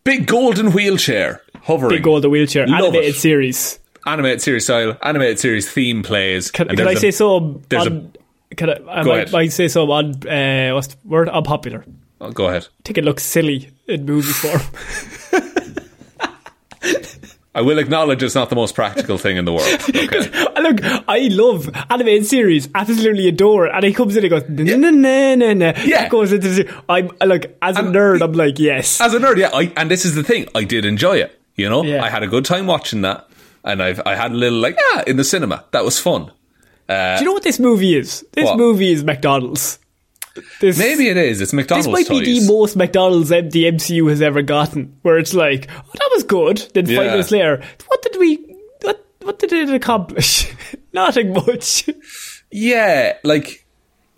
[0.03, 1.97] Big golden wheelchair hovering.
[1.97, 3.19] big golden wheelchair Love animated it.
[3.19, 3.77] series.
[4.07, 6.49] animated series style, animated series theme plays.
[6.49, 7.62] Can, can I say so?
[7.69, 8.13] there's On,
[8.57, 11.29] can I, I might, might say so on uh, what's the word?
[11.29, 11.86] Unpopular.
[12.19, 12.67] Oh, go ahead.
[12.67, 14.62] I think it looks silly in movie form.
[17.54, 19.67] I will acknowledge it's not the most practical thing in the world.
[19.89, 20.30] Okay.
[20.56, 23.72] Uh, look, I love animated series, absolutely adore it.
[23.74, 25.74] And he comes in and goes, na na na na na.
[25.84, 26.08] Yeah.
[26.10, 26.84] Goes into the.
[26.89, 28.20] I'm look as a And nerd.
[28.20, 29.00] the- I'm like, yes.
[29.02, 31.38] As a nerd, yeah, I, and this is the thing, I did enjoy it.
[31.56, 32.04] You know, Yeah.
[32.04, 33.28] I had a good time watching that,
[33.63, 35.65] and I've I had a little like yeah in the cinema.
[35.72, 36.32] That was fun.
[36.88, 38.26] Do you know what this movie is?
[38.34, 38.58] This What?
[38.58, 39.80] movie is McDonald's.
[40.62, 41.41] This, Maybe it is.
[41.41, 41.88] It's McDonald's.
[41.88, 45.70] This might be the most McDonald's M- the MCU has ever gotten, where it's like,
[45.70, 46.58] oh, that was good.
[46.74, 47.12] Then five Yeah.
[47.12, 50.50] minutes later, what did we, what, what did it accomplish?
[50.94, 51.89] Nothing much.
[52.52, 53.65] yeah, like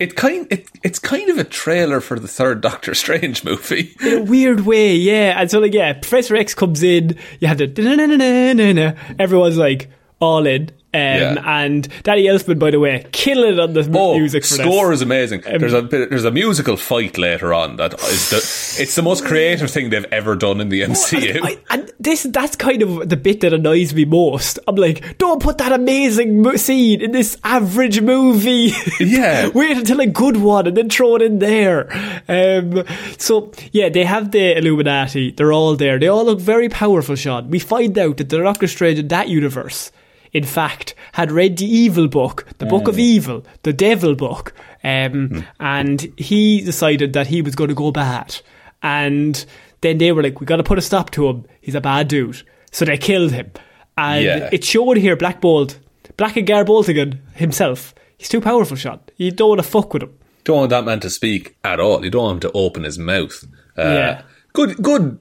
[0.00, 3.94] it kind it, it's kind of a trailer for the third Doctor Strange movie.
[4.00, 5.40] In a weird way, yeah.
[5.40, 10.70] And so, like, yeah, Professor X comes in, you have the everyone's like, all in.
[10.94, 11.00] Um,
[11.36, 11.42] Yeah.
[11.64, 14.98] And Danny Elfman, by the way, killing it on the Oh, music for score this.
[14.98, 15.40] is amazing.
[15.42, 18.36] there's a there's a musical fight later on that is the
[18.82, 21.40] it's the most creative thing they've ever done in the MCU.
[21.42, 24.58] I, and this that's kind of the bit that annoys me most.
[24.68, 28.72] I'm like, don't put that amazing scene in this average movie.
[29.00, 29.48] Yeah.
[29.48, 31.88] wait until a good one and then throw it in there.
[32.28, 32.84] Um,
[33.18, 35.32] so yeah, they have the Illuminati.
[35.32, 35.98] They're all there.
[35.98, 37.16] They all look very powerful.
[37.16, 37.50] Sean.
[37.50, 39.90] We find out that the Doctor Strange in that universe.
[40.34, 45.46] In fact, had read the evil book, the book of evil, the devil book, um,
[45.60, 48.36] and he decided that he was going to go bad.
[48.82, 49.46] And
[49.80, 51.46] then they were like, we got to put a stop to him.
[51.60, 52.42] He's a bad dude.
[52.72, 53.52] So they killed him.
[53.96, 54.48] And Yeah.
[54.52, 55.78] it showed here Black Bolt,
[56.18, 57.94] Blackagar Boltagon himself.
[58.18, 59.00] He's too powerful, Sean.
[59.16, 60.18] You don't want to fuck with him.
[60.44, 62.04] don't want that man to speak at all.
[62.04, 63.44] You don't want him to open his mouth.
[63.78, 64.22] Uh, Yeah.
[64.52, 65.18] Good, good.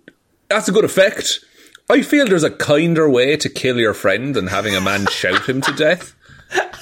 [0.49, 1.39] That's a good effect.
[1.89, 5.47] I feel there's a kinder way to kill your friend than having a man shout
[5.47, 6.15] him to death.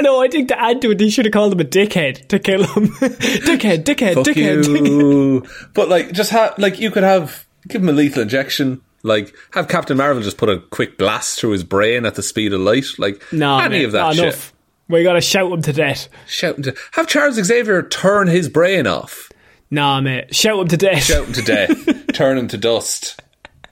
[0.00, 2.38] No, I think to add to it, they should have called him a dickhead to
[2.38, 2.86] kill him.
[2.88, 4.66] dickhead, dickhead, Fuck dickhead.
[4.86, 5.46] you.
[5.74, 8.80] but like, just have like you could have give him a lethal injection.
[9.02, 12.52] Like have Captain Marvel just put a quick blast through his brain at the speed
[12.52, 12.86] of light.
[12.98, 14.24] Like no, any mate, of that shit.
[14.24, 14.52] enough.
[14.88, 16.08] We got to shout him to death.
[16.26, 19.29] Shouting to have Charles Xavier turn his brain off.
[19.70, 20.34] Nah, mate.
[20.34, 21.04] Shout him to death.
[21.04, 22.06] Shout him to death.
[22.12, 23.20] turn him to dust.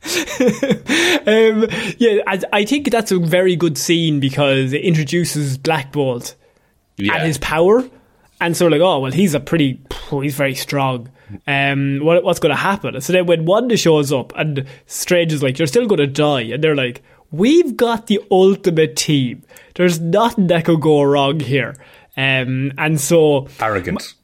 [0.04, 1.66] Um,
[1.98, 6.34] yeah, I, I think that's a very good scene because it introduces Black Bolt
[6.96, 7.14] Yeah.
[7.16, 7.84] and his power.
[8.40, 9.80] And so, like, oh, well, he's a pretty,
[10.10, 11.10] he's very strong.
[11.46, 12.98] Um, what, what's going to happen?
[13.00, 16.42] So then when Wanda shows up and Strange is like, you're still going to die.
[16.42, 19.42] And they're like, we've got the ultimate team.
[19.74, 21.74] There's nothing that could go wrong here.
[22.16, 24.14] Um, and so, Arrogant.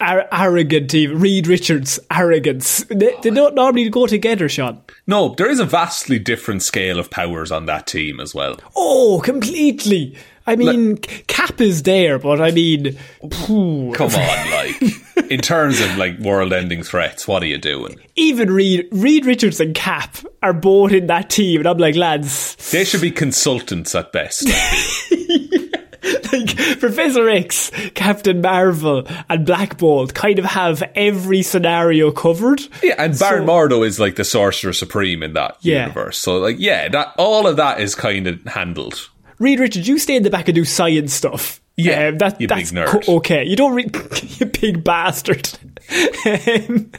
[0.00, 1.20] Ar- arrogant team.
[1.20, 2.84] Reed Richards, arrogance.
[2.84, 4.80] They, they don't normally go together, Sean.
[5.06, 8.58] No, there is a vastly different scale of powers on that team as well.
[8.76, 10.16] Oh, completely.
[10.48, 12.96] I mean, Cap is there, but I mean,
[13.32, 13.92] phew.
[13.96, 14.80] Come on, like
[15.28, 17.96] in terms of like world-ending threats, what are you doing?
[18.14, 22.54] even Reed, Reed Richards and Cap are both in that team, and I'm like, lads,
[22.70, 24.48] They should be consultants at best.
[26.32, 32.60] like Professor X, Captain Marvel, and Black Bolt kind of have every scenario covered.
[32.82, 35.82] Yeah, and Baron So- Mordo is like the sorcerer supreme in that Yeah.
[35.82, 36.18] universe.
[36.18, 39.08] So like, yeah, that all of that is kind of handled.
[39.38, 41.60] Reed Richards, you stay in the back and do science stuff.
[41.78, 43.44] Yeah, Um, that, that's co- okay.
[43.44, 43.90] You don't, re-
[44.38, 45.46] you big bastard.
[46.26, 46.90] um,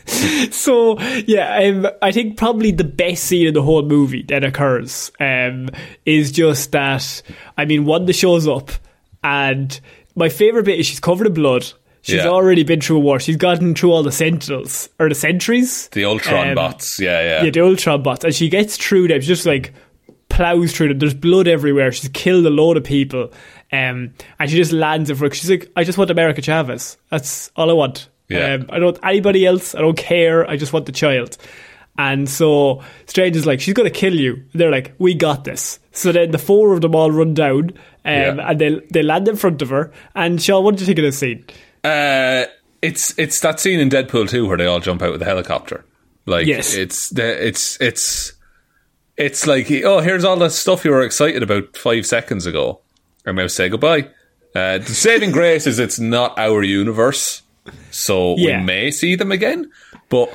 [0.52, 5.12] so yeah, um, I think probably the best scene in the whole movie that occurs
[5.20, 5.70] um,
[6.06, 7.22] is just that.
[7.58, 8.70] I mean, Wanda shows up,
[9.28, 9.80] and
[10.16, 11.66] my favorite bit is she's covered in blood.
[12.02, 12.28] She's Yeah.
[12.28, 13.20] already been through a war.
[13.20, 15.90] She's gotten through all the sentinels or the sentries.
[15.90, 17.44] The Ultron Um, bots, yeah, yeah.
[17.44, 18.24] Yeah, the Ultron bots.
[18.24, 19.20] And she gets through them.
[19.20, 19.74] She just like
[20.30, 21.00] plows through them.
[21.00, 21.92] There's blood everywhere.
[21.92, 23.32] She's killed a load of people.
[23.74, 25.36] Um, and she just lands in front.
[25.36, 26.98] She's like, I just want America Chavez.
[27.10, 28.08] That's all I want.
[28.30, 28.54] Yeah.
[28.54, 29.76] Um, I don't anybody else.
[29.76, 30.50] I don't care.
[30.50, 31.38] I just want the child.
[31.98, 34.44] And so Strange is like, she's going to kill you.
[34.54, 35.80] They're like, we got this.
[35.98, 37.72] So then the four of them all run down
[38.06, 38.50] um, Yeah.
[38.52, 39.92] and they, they land in front of her.
[40.16, 41.44] And Sean, what did you think of this scene?
[41.84, 42.46] Uh,
[42.82, 45.84] it's it's that scene in Deadpool 2 where they all jump out with the helicopter.
[46.26, 46.76] Like Yes.
[46.76, 48.34] it's the it's it's
[49.18, 52.82] it's like oh here's all the stuff you were excited about five seconds ago.
[53.26, 54.10] I'm going to say goodbye.
[54.56, 57.42] Uh, the saving grace is it's not our universe,
[57.92, 58.60] so Yeah.
[58.60, 59.72] we may see them again.
[60.10, 60.34] But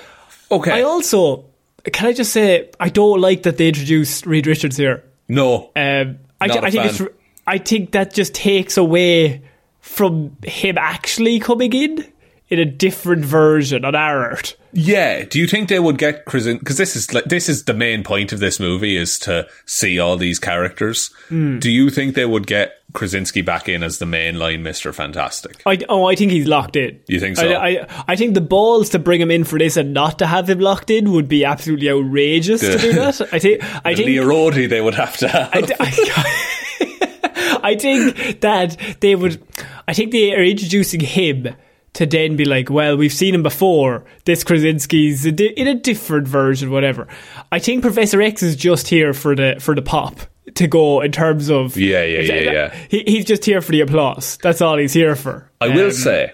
[0.51, 1.45] okay, I also,
[1.93, 5.03] can I just say, I don't like that they introduced Reed Richards here.
[5.29, 7.07] No, Um, I, Not a I think fan.
[7.07, 7.17] it's.
[7.47, 9.43] I think that just takes away
[9.81, 12.05] from him actually coming in
[12.49, 14.57] in a different version on our art.
[14.73, 15.25] Yeah.
[15.25, 16.59] Do you think they would get Krasin?
[16.59, 19.99] Because this is like this is the main point of this movie is to see
[19.99, 21.11] all these characters.
[21.29, 21.59] Hmm.
[21.59, 25.63] Do you think they would get Krasinski back in as the mainline Mister Fantastic?
[25.67, 27.01] I, oh, I think he's locked in.
[27.07, 27.49] You think so?
[27.49, 30.27] I, I, I think the balls to bring him in for this and not to
[30.27, 33.21] have him locked in would be absolutely outrageous to do that.
[33.33, 33.63] I think.
[33.85, 34.07] I think.
[34.07, 35.51] the Erodi they would have to have.
[35.53, 39.43] I, I, I think that they would.
[39.89, 41.55] I think they are introducing him
[41.95, 44.05] to then be like, well, we've seen him before.
[44.25, 47.07] This Krasinski's in a different version, whatever.
[47.51, 50.21] I think Professor X is just here for the for the pop
[50.55, 52.75] to go in terms of Yeah, yeah, yeah, yeah.
[52.89, 54.37] He, he's just here for the applause.
[54.43, 55.51] That's all he's here for.
[55.61, 56.33] I will Um, say,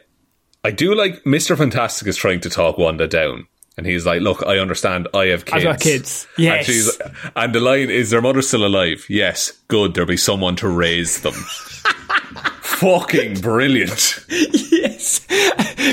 [0.65, 3.47] I do like Mister Fantastic is trying to talk Wanda down.
[3.77, 5.07] And he's like, "Look, I understand.
[5.15, 5.57] I have kids.
[5.57, 6.27] I've got kids.
[6.37, 6.67] And, Yes.
[6.67, 6.99] she's,
[7.37, 9.95] and the line is, "Their mother's still alive." Yes, good.
[9.95, 11.35] There'll be someone to raise them.
[12.81, 14.25] Fucking brilliant.
[14.29, 15.21] yes,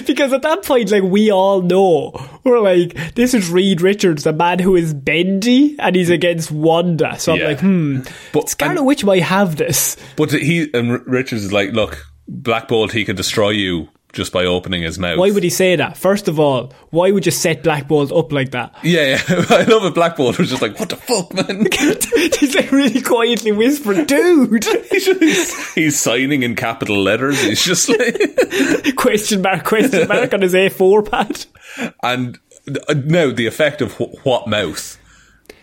[0.06, 2.12] because at that point, like we all know,
[2.44, 7.18] we're like, this is Reed Richards, the man who is bendy, and he's against Wanda.
[7.20, 7.48] So I'm Yeah.
[7.48, 8.00] like, hmm,
[8.34, 9.98] But- Scarlet and- Witch might have this.
[10.16, 14.46] But he and Richards is like, look, Black Bolt, he could destroy you just by
[14.46, 15.20] opening his mouth.
[15.20, 15.98] Why would he say that?
[15.98, 18.74] First of all, why would you set Black Bolt up like that?
[18.84, 19.46] Yeah, yeah.
[19.50, 19.94] I love it.
[19.94, 21.68] Black Bolt was just like, what the fuck, man?
[22.40, 24.64] he's like really quietly whispering, dude.
[24.90, 27.40] he's, just- he's signing in capital letters.
[27.42, 31.46] He's just like, question mark, question mark on his A4 pad.
[32.02, 32.40] and
[32.88, 34.98] uh, now the effect of wh- what mouth,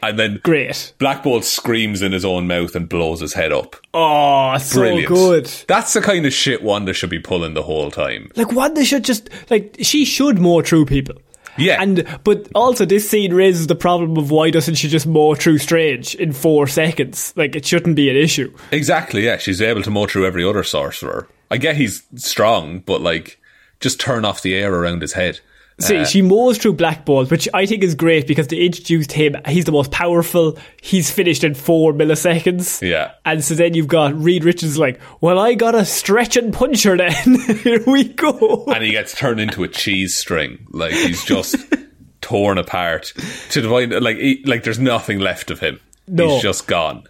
[0.02, 0.92] and then Great.
[0.98, 3.76] Black Bolt screams in his own mouth and blows his head up.
[3.94, 5.08] Oh, so Brilliant.
[5.08, 5.46] good.
[5.68, 8.30] That's the kind of shit Wanda should be pulling the whole time.
[8.36, 11.16] Like Wanda should just like she should more true people.
[11.58, 11.82] Yeah.
[11.82, 15.58] And but also this scene raises the problem of why doesn't she just mow through
[15.58, 17.32] Strange in four seconds?
[17.36, 18.54] Like it shouldn't be an issue.
[18.70, 19.36] Exactly, yeah.
[19.36, 21.28] She's able to mow through every other sorcerer.
[21.50, 23.38] I get he's strong, but like,
[23.80, 25.40] just turn off the air around his head.
[25.82, 29.12] See, Uh, she mows through Black Bolt, which I think is great because they introduced
[29.12, 29.36] him.
[29.46, 30.56] He's the most powerful.
[30.80, 32.80] He's finished in four milliseconds.
[32.86, 33.12] Yeah.
[33.24, 36.96] And so then you've got Reed Richards like, well, I got a stretch and puncher
[36.96, 37.12] then.
[37.62, 38.64] Here we go.
[38.72, 40.66] and he gets turned into a cheese string.
[40.70, 41.56] Like he's just
[42.20, 43.12] torn apart
[43.50, 45.80] to the point like he, like there's nothing left of him.
[46.06, 46.28] No.
[46.34, 47.04] He's just gone.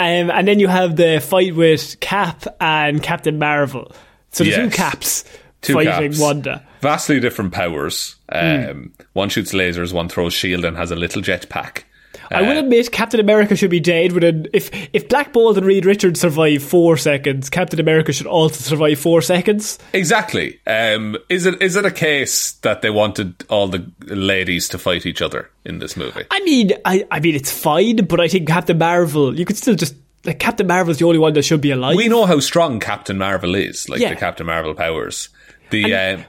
[0.00, 3.90] Um, and then you have the fight with Cap and Captain Marvel.
[4.30, 5.24] So the two Caps
[5.60, 6.20] Two fighting caps.
[6.20, 6.64] Wanda.
[6.80, 8.16] Vastly different powers.
[8.30, 8.36] Hmm.
[8.70, 11.82] Um, One shoots lasers, one throws shield, and has a little jetpack.
[12.30, 15.64] I will Uh, admit Captain America should be dead within if if Black Bolt and
[15.64, 19.78] Reed Richards survive four seconds, Captain America should also survive four seconds.
[19.94, 20.60] Exactly.
[20.66, 25.06] Um, is it is it a case that they wanted all the ladies to fight
[25.06, 26.24] each other in this movie?
[26.30, 29.74] I mean, I I mean it's fine, but I think Captain Marvel, you could still
[29.74, 29.94] just
[30.24, 31.96] like Captain Marvel's the only one that should be alive.
[31.96, 34.10] We know how strong Captain Marvel is, like Yeah.
[34.10, 35.30] the Captain Marvel powers.
[35.70, 36.24] The um,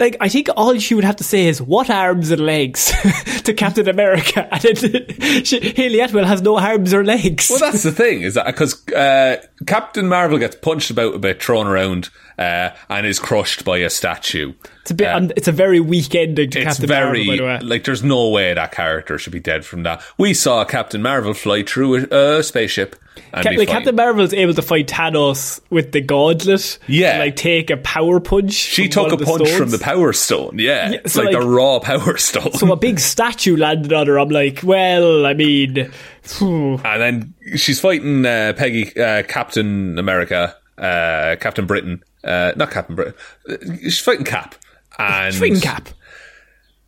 [0.00, 2.92] like I think all she would have to say is what arms and legs
[3.44, 7.48] to Captain America, and then she, Hayley Atwell has no arms or legs.
[7.50, 11.42] Well, that's the thing is that because uh, Captain Marvel gets punched about a bit,
[11.42, 14.54] thrown around, uh, and is crushed by a statue.
[14.80, 15.08] it's a bit.
[15.08, 17.68] and it's a very weak ending to It's Captain very Marvel, by the way.
[17.68, 20.02] like there's no way that character should be dead from that.
[20.18, 22.96] We saw Captain Marvel fly through a, a spaceship
[23.32, 23.68] Cap- like.
[23.68, 26.78] Captain Marvel is able to fight Thanos with the gauntlet.
[26.86, 27.10] Yeah.
[27.12, 28.52] and, like take a power punch.
[28.52, 29.56] she took a punch stones.
[29.56, 30.58] from the Power Stone.
[30.58, 32.52] Yeah, Yeah, it's so, like, the raw Power Stone.
[32.52, 34.18] So a big statue landed on her.
[34.18, 35.90] I'm like, well, I mean,
[36.22, 36.78] phew.
[36.84, 42.94] and then she's fighting uh, Peggy, uh, Captain America, uh, Captain Britain, uh, not Captain
[42.96, 43.14] Britain.
[43.48, 44.54] Uh, She's fighting Cap
[44.98, 45.88] and Fighting Cap.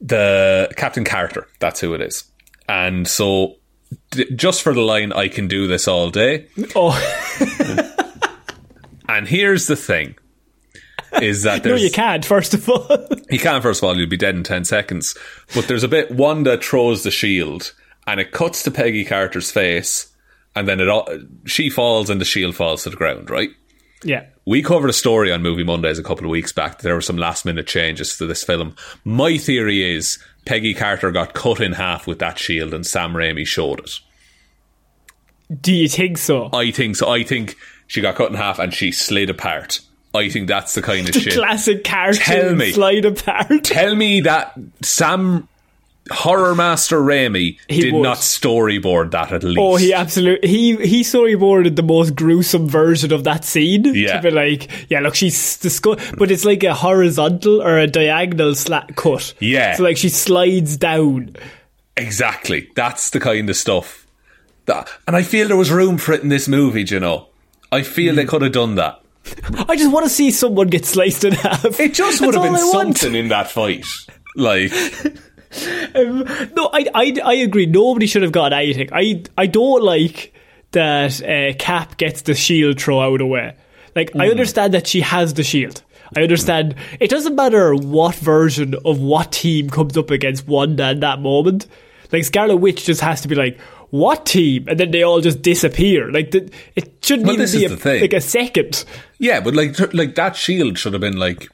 [0.01, 1.47] the Captain character.
[1.61, 2.25] That's who it is.
[2.69, 3.57] And so,
[4.11, 6.47] d- just for the line, I can do this all day.
[6.75, 6.93] Oh,
[9.09, 10.15] And here's the thing:
[11.21, 12.25] is that no, you can't.
[12.25, 12.87] First of all,
[13.31, 15.17] He can, first of all, you'll be dead in 10 seconds.
[15.55, 17.75] But there's a bit, Wanda throws the shield,
[18.07, 20.11] and it cuts to Peggy Carter's face,
[20.55, 21.09] and then it all,
[21.45, 23.51] she falls and the shield falls to the ground, right?
[24.05, 24.27] yeah.
[24.45, 26.79] We covered a story on Movie Mondays a couple of weeks back.
[26.79, 28.75] that There were some last minute changes to this film.
[29.05, 33.47] My theory is Peggy Carter got cut in half with that shield, and Sam Raimi
[33.47, 34.01] showed it.
[35.61, 36.51] Do you think so?
[36.53, 37.09] I think so.
[37.11, 39.81] I think she got cut in half and she slid apart.
[40.15, 41.35] I think that's the kind of shit.
[41.35, 42.73] Classic cartoon Tell me.
[42.73, 43.65] slide apart.
[43.65, 45.49] Tell me that Sam
[46.11, 48.03] Horror Master Raimi He did would.
[48.03, 49.59] not storyboard that at least.
[49.61, 53.85] Oh, he absolutely he he storyboarded the most gruesome version of that scene.
[53.95, 54.17] Yeah.
[54.17, 58.55] to be like, yeah, look, she's disgust, but it's like a horizontal or a diagonal
[58.57, 59.33] slat cut.
[59.39, 59.77] Yeah.
[59.77, 61.37] so like she slides down.
[61.97, 62.69] exactly.
[62.75, 64.07] That's the kind of stuff.
[64.67, 66.85] That, and I feel there was room for it in this movie.
[66.85, 67.29] do You know,
[67.71, 68.17] I feel Hmm.
[68.17, 69.01] they could have done that.
[69.69, 71.65] I just want to see someone get sliced in half.
[71.79, 73.85] It just That's would have been something in that fight.
[74.37, 74.73] Like,
[75.95, 77.67] No, I, I, I agree.
[77.67, 78.89] Nobody should have got anything.
[78.93, 80.33] I I don't like
[80.73, 83.55] that uh, Cap gets the shield thrown out of the way.
[83.95, 85.83] Like I understand that she has the shield.
[86.17, 91.01] I understand it doesn't matter what version of what team comes up against Wanda at
[91.01, 91.67] that moment.
[92.11, 93.59] Like Scarlet Witch just has to be like,
[93.91, 96.11] "What team?" and then they all just disappear.
[96.11, 98.85] Like the, it shouldn't Well, even be a, like a second.
[99.19, 101.49] yeah, but like, like that shield should have been like,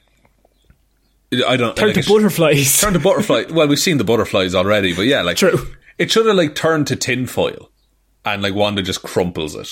[1.47, 2.79] I don't Turn like to butterflies.
[2.79, 3.45] Turn to butterfly.
[3.51, 5.67] well, we've seen the butterflies already, but yeah, like True.
[5.97, 7.69] It should have like turned to tinfoil,
[8.25, 9.67] and like Wanda just crumples it.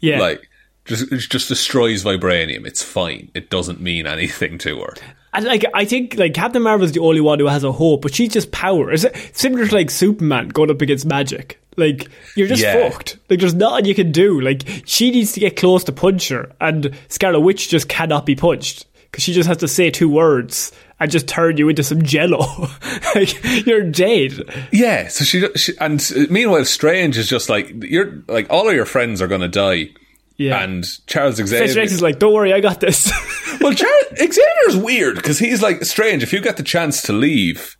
[0.00, 0.48] yeah, Like
[0.84, 2.66] just it just destroys vibranium.
[2.66, 3.30] It's fine.
[3.34, 4.94] It doesn't mean anything to her.
[5.32, 8.02] And like I think like Captain Marvel is the only one who has a hope,
[8.02, 8.90] but she's just power.
[8.90, 11.60] Is it similar to like Superman going up against magic?
[11.76, 12.88] Like you're just Yeah.
[12.90, 13.18] fucked.
[13.30, 14.40] Like there's nothing you can do.
[14.40, 18.34] Like she needs to get close to punch her, and Scarlet Witch just cannot be
[18.34, 22.02] punched because she just has to say two words and just turn you into some
[22.02, 22.68] jello.
[23.14, 24.68] like you're dead.
[24.72, 25.08] Yeah.
[25.08, 29.22] So she, she and meanwhile, Strange is just like you're like all of your friends
[29.22, 29.90] are gonna die.
[30.36, 30.62] Yeah.
[30.62, 31.82] And Charles Xavier.
[31.82, 33.10] Is like, don't worry, I got this.
[33.60, 36.22] well, Charles Xavier's weird because he's like Strange.
[36.22, 37.76] If you get the chance to leave,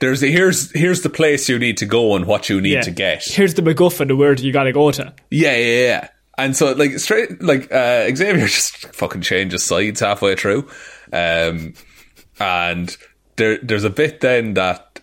[0.00, 2.82] there's a, here's here's the place you need to go and what you need yeah.
[2.82, 3.24] to get.
[3.24, 5.14] Here's the MacGuffin, the word you gotta go to.
[5.30, 6.08] Yeah, yeah, yeah.
[6.36, 10.68] And so, like, straight, like, uh, Xavier just fucking changes sides halfway through.
[11.12, 11.74] Um,
[12.38, 12.96] and
[13.36, 15.00] there, there's a bit then that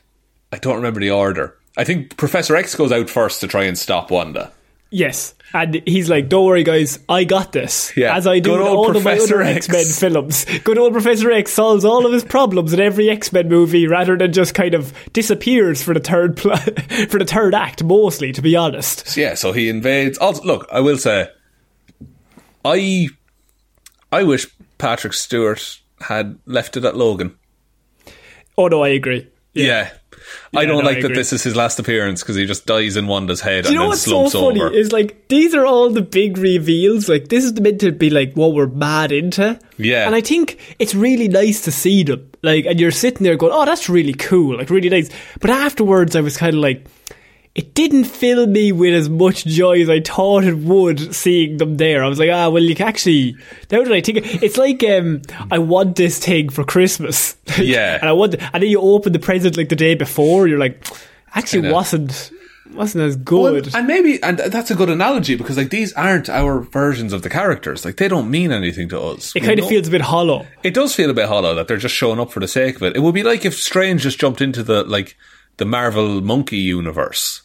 [0.52, 1.58] I don't remember the order.
[1.78, 4.52] I think Professor X goes out first to try and stop Wanda.
[4.90, 5.34] Yes.
[5.54, 7.96] And he's like, don't worry, guys, I got this.
[7.96, 8.16] Yeah.
[8.16, 9.70] As I do in all of my other X.
[9.70, 10.46] X Men films.
[10.64, 14.18] Good old Professor X solves all of his problems in every X Men movie rather
[14.18, 16.56] than just kind of disappears for the third pl-
[17.08, 19.08] for the third act, mostly, to be honest.
[19.08, 20.18] So, yeah, so he invades.
[20.18, 21.30] Also, look, I will say,
[22.64, 23.08] I,
[24.12, 27.38] I wish Patrick Stewart had left it at Logan.
[28.58, 29.28] Oh, no, I agree.
[29.54, 29.92] Yeah.
[30.54, 32.66] I Yeah, don't no, like I that this is his last appearance because he just
[32.66, 34.62] dies in Wanda's head Do and you know then what's so funny?
[34.62, 34.74] over.
[34.74, 37.10] Is like these are all the big reveals.
[37.10, 39.60] Like this is meant to be like what we're mad into.
[39.78, 40.06] Yeah.
[40.06, 42.30] And I think it's really nice to see them.
[42.44, 44.58] Like, and you're sitting there going, "Oh, that's really cool.
[44.58, 46.86] Like, really nice." But afterwards, I was kind of like,
[47.54, 51.76] it didn't fill me with as much joy as I thought it would seeing them
[51.78, 52.04] there.
[52.04, 53.36] I was like, ah, well, you can actually.
[53.70, 55.22] Now that I think, it's like um,
[55.52, 57.36] I want this thing for Christmas.
[57.58, 57.98] Yeah.
[58.00, 60.48] and I want, and then you open the present like the day before.
[60.48, 60.86] You're like,
[61.36, 61.76] actually, Kinda.
[61.76, 62.32] wasn't
[62.74, 63.76] wasn't as Well, good.
[63.76, 67.30] and maybe, and that's a good analogy because like these aren't our versions of the
[67.30, 67.84] characters.
[67.84, 69.36] Like they don't mean anything to us.
[69.36, 70.48] it kind of feels a bit hollow.
[70.64, 72.84] It does feel a bit hollow that they're just showing up for the sake of
[72.84, 72.96] it.
[72.96, 75.18] It would be like if Strange just jumped into the like
[75.58, 77.42] the Marvel monkey universe.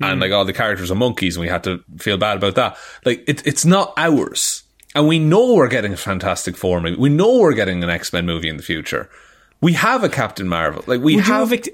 [0.00, 0.20] And hmm.
[0.20, 2.76] like all the characters are monkeys, and we had to feel bad about that.
[3.04, 4.62] Like it, it's not ours,
[4.94, 6.96] and we know we're getting a Fantastic Four movie.
[6.96, 9.10] We know we're getting an X Men movie in the future,
[9.60, 10.82] We have a Captain Marvel.
[10.86, 11.52] Like we Would have.
[11.52, 11.68] ex-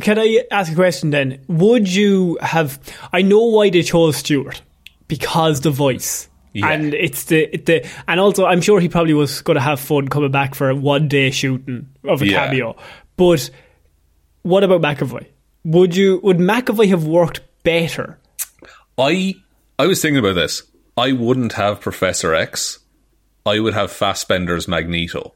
[0.00, 1.44] Can I ask a question then?
[1.48, 2.78] Would you have?
[3.12, 4.62] I know why they chose Stewart
[5.08, 6.28] because the voice.
[6.52, 6.68] Yeah.
[6.68, 10.06] And it's the the and also I'm sure he probably was going to have fun
[10.06, 12.46] coming back for a one day shooting of a Yeah.
[12.46, 12.76] cameo.
[13.16, 13.50] But
[14.42, 15.26] what about McAvoy?
[15.64, 18.18] Would you would McAvoy have worked better?
[18.98, 19.34] I
[19.78, 20.62] I was thinking about this.
[20.96, 22.78] I wouldn't have Professor X.
[23.46, 25.34] I would have Fassbender's Magneto.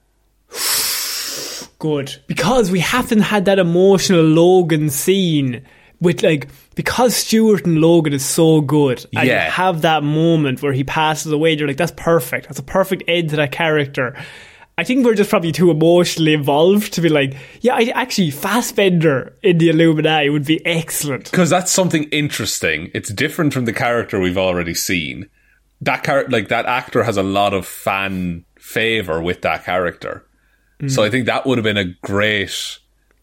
[1.78, 5.62] Good because we haven't had that emotional Logan scene
[6.00, 9.04] with like because Stewart and Logan is so good.
[9.14, 9.44] And Yeah.
[9.46, 11.52] you have that moment where he passes away.
[11.52, 12.46] You're like, that's perfect.
[12.48, 14.16] That's a perfect end to that character.
[14.78, 19.34] I think we're just probably too emotionally involved to be like, yeah, I actually Fassbender
[19.42, 21.30] in the Illuminati would be excellent.
[21.30, 22.90] because that's something interesting.
[22.92, 25.30] It's different from the character we've already seen.
[25.80, 30.26] That character, like that actor, has a lot of fan favor with that character.
[30.88, 32.78] So I think that would have been a great.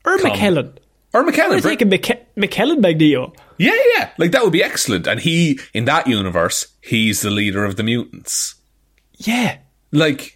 [0.08, 0.32] Er or Come.
[0.32, 0.78] McKellen.
[1.14, 3.32] Or McKellen, I'm bring- thinking McK- McKellen Magneto.
[3.60, 5.06] yeah, yeah, like that would be excellent.
[5.06, 8.56] And he, in that universe, he's the leader of the mutants.
[9.18, 9.58] Yeah.
[9.92, 10.33] Like,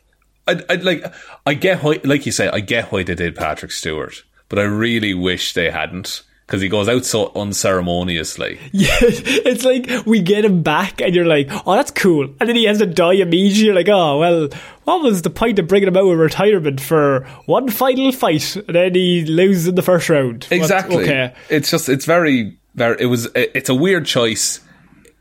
[0.48, 1.14] I, I like,
[1.46, 4.64] I get why, like you say, I get why they did Patrick Stewart, but I
[4.64, 8.58] really wish they hadn't because he goes out so unceremoniously.
[8.72, 12.56] Yeah, it's like we get him back, and you're like, "Oh, that's cool," and then
[12.56, 13.66] he has to die immediately.
[13.66, 14.50] You're like, "Oh, well,
[14.86, 18.76] what was the point of bringing him out of retirement for one final fight, and
[18.76, 21.04] then he loses in the first round?" What- Exactly.
[21.04, 21.34] okay.
[21.50, 24.60] It's just it's very very it was it- it's a weird choice.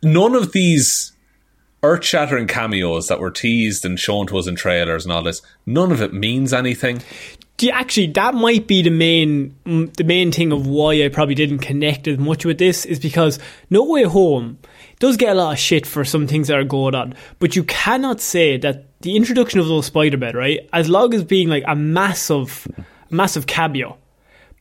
[0.03, 1.13] None of these
[1.87, 5.93] earth-shattering cameos that were teased and shown to us in trailers and all this, none
[5.93, 7.01] of it means anything.
[7.59, 11.61] You, actually, that might be the main the main thing of why I probably didn't
[11.61, 13.39] connect as much with this is because
[13.71, 14.59] No Way Home
[14.99, 17.65] does get a lot of shit for some things that are going on, but you
[17.65, 21.77] cannot say that the introduction of those Spider-Men, right, as long as being like a
[21.77, 22.67] massive,
[23.09, 23.97] massive cameo,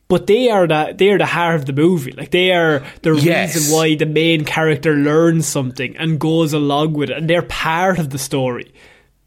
[0.08, 2.12] but they are the they are the heart of the movie.
[2.12, 3.54] Like they are the Yes.
[3.56, 7.98] reason why the main character learns something and goes along with it, and they're part
[7.98, 8.72] of the story.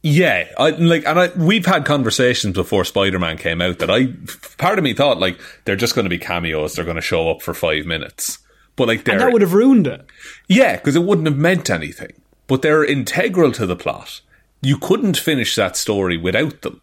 [0.01, 4.13] Yeah, I like, and I, we've had conversations before Spider-Man came out that I,
[4.57, 6.75] part of me thought like they're just going to be cameos.
[6.75, 8.37] They're going to show up for five minutes,
[8.77, 10.05] but like And that would have ruined it.
[10.47, 12.13] yeah, because it wouldn't have meant anything.
[12.47, 14.21] But they're integral to the plot.
[14.61, 16.79] You couldn't finish that story without them.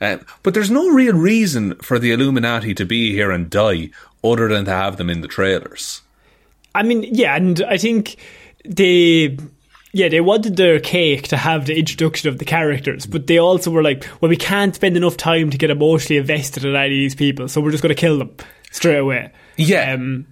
[0.00, 3.90] Um, but there's no real reason for the Illuminati to be here and die
[4.22, 6.02] other than to have them in the trailers.
[6.74, 8.16] I mean, yeah, and I think
[8.64, 9.36] they,
[9.92, 13.70] yeah, they wanted their cake to have the introduction of the characters, but they also
[13.70, 16.90] were like, well, we can't spend enough time to get emotionally invested in any of
[16.90, 18.36] these people, so we're just going to kill them
[18.70, 19.32] straight away.
[19.56, 19.94] Yeah.
[19.94, 20.26] Um,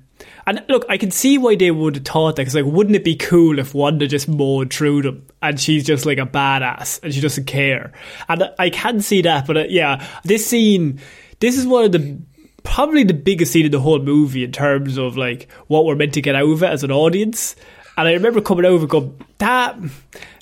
[0.46, 3.04] and look, I can see why they would have thought that, because like, wouldn't it
[3.04, 7.12] be cool if Wanda just mowed through them and she's just like a badass and
[7.12, 7.92] she doesn't care?
[8.28, 11.00] And I can see that, but uh, yeah, this scene,
[11.40, 12.20] this is one of the
[12.62, 16.14] probably the biggest scene in the whole movie in terms of like what we're meant
[16.14, 17.56] to get out of it as an audience.
[17.96, 19.76] And I remember coming over and going, that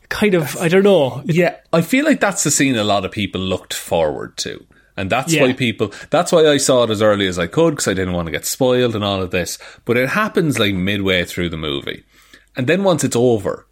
[0.09, 1.23] kind of, I don't know.
[1.25, 4.67] Yeah, I feel like that's the scene a lot of people looked forward to.
[4.97, 5.43] And that's Yeah.
[5.43, 8.15] why people, that's why I saw it as early as I could because I didn't
[8.15, 9.59] want to get spoiled and all of this.
[9.85, 12.05] But it happens like midway through the movie.
[12.57, 13.67] And then once it's over,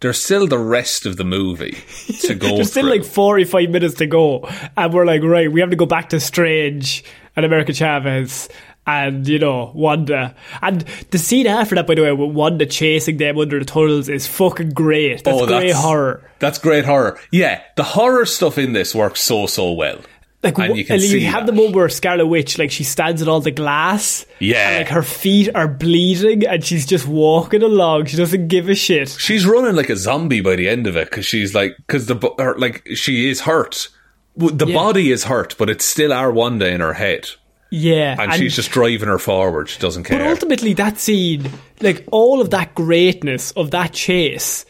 [0.00, 1.76] there's still the rest of the movie
[2.22, 2.90] to go There's still through.
[2.98, 4.48] like 45 minutes to go.
[4.76, 7.04] And we're like, right, we have to go back to Strange
[7.36, 8.48] and America Chavez
[8.86, 10.34] and, you know, Wanda.
[10.62, 10.80] And
[11.10, 14.26] the scene after that, by the way, with Wanda chasing them under the tunnels is
[14.26, 15.22] fucking great.
[15.24, 16.22] That's oh, great horror.
[16.24, 17.18] Oh, That's great horror.
[17.30, 20.00] Yeah, the horror stuff in this works so so well.
[20.42, 21.52] Like, and you can and see have that.
[21.52, 24.24] the moment where Scarlet Witch, like, she stands in all the glass.
[24.38, 24.68] Yeah.
[24.70, 28.04] And, like, her feet are bleeding and she's just walking along.
[28.06, 29.08] She doesn't give a shit.
[29.18, 32.14] She's running like a zombie by the end of it because she's like, because the
[32.38, 33.88] her, like she is hurt.
[34.36, 34.74] The Yeah.
[34.76, 37.28] body is hurt, but it's still our Wanda in her head,
[37.72, 38.14] Yeah.
[38.20, 39.68] and, she's just driving her forward.
[39.68, 40.18] She doesn't care.
[40.20, 44.64] But ultimately, that scene, like all of that greatness of that chase,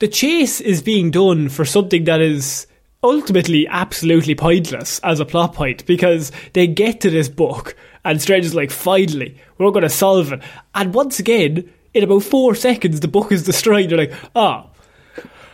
[0.00, 2.66] the chase is being done for something that is
[3.02, 8.44] ultimately absolutely pointless as a plot point because they get to this book and Strange
[8.44, 10.42] is like, finally, we're going to solve it.
[10.74, 13.90] And once again, in about four seconds, the book is destroyed.
[13.90, 14.68] You're like, oh,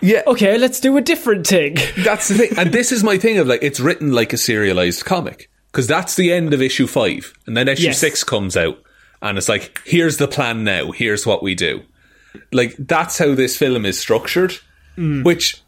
[0.00, 1.76] yeah, okay, let's do a different thing.
[1.98, 2.58] That's the thing.
[2.58, 5.50] And this is my thing of like, it's written like a serialized comic.
[5.70, 7.34] Because that's the end of issue five.
[7.46, 7.98] And then issue Yes.
[7.98, 8.82] six comes out.
[9.20, 10.92] And it's like, here's the plan now.
[10.92, 11.82] Here's what we do.
[12.52, 14.54] Like, that's how this film is structured.
[14.96, 15.24] Mm.
[15.24, 15.60] Which,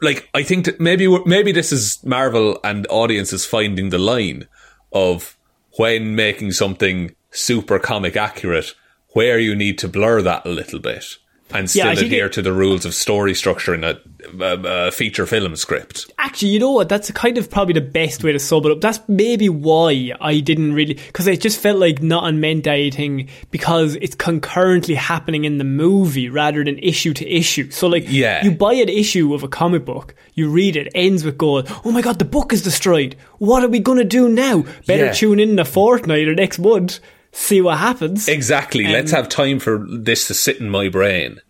[0.00, 4.48] like, I think that maybe, maybe this is Marvel and audiences finding the line
[4.92, 5.36] of
[5.76, 8.74] when making something super comic accurate,
[9.10, 11.04] where you need to blur that a little bit.
[11.52, 13.98] And still I think adhere it- to the rules of story structure in a,
[14.40, 16.10] a, a feature film script.
[16.18, 16.88] Actually, you know what?
[16.88, 18.80] That's kind of probably the best way to sum it up.
[18.80, 23.94] That's maybe why I didn't really, because it just felt like not unmeant anything because
[23.96, 27.70] it's concurrently happening in the movie rather than issue to issue.
[27.70, 28.44] So, like, Yeah.
[28.44, 31.90] you buy an issue of a comic book, you read it, ends with going, "Oh
[31.92, 33.16] my god, the book is destroyed.
[33.38, 35.12] What are we gonna do now?" Better Yeah.
[35.12, 37.00] tune in in a fortnight or next month,
[37.38, 38.28] see what happens.
[38.28, 38.84] Exactly.
[38.86, 41.40] Um, Let's have time for this to sit in my brain.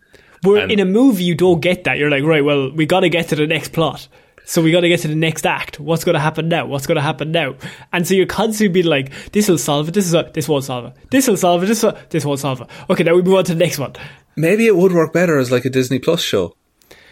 [0.43, 1.99] Where And- in a movie you don't get that.
[1.99, 4.07] You're like, right, well, we got to get to the next plot.
[4.45, 5.79] So we got to get to the next act.
[5.79, 6.65] What's going to happen now?
[6.67, 7.57] What's going to happen now?
[7.93, 9.95] And so you're constantly being like, this will solve it.
[9.95, 11.11] This is a, this won't solve it.
[11.11, 11.67] This will solve it.
[11.67, 12.69] This will, this won't solve it.
[12.89, 13.93] Okay, now we move on to the next one.
[14.37, 16.55] Maybe it would work better as like a Disney Plus show.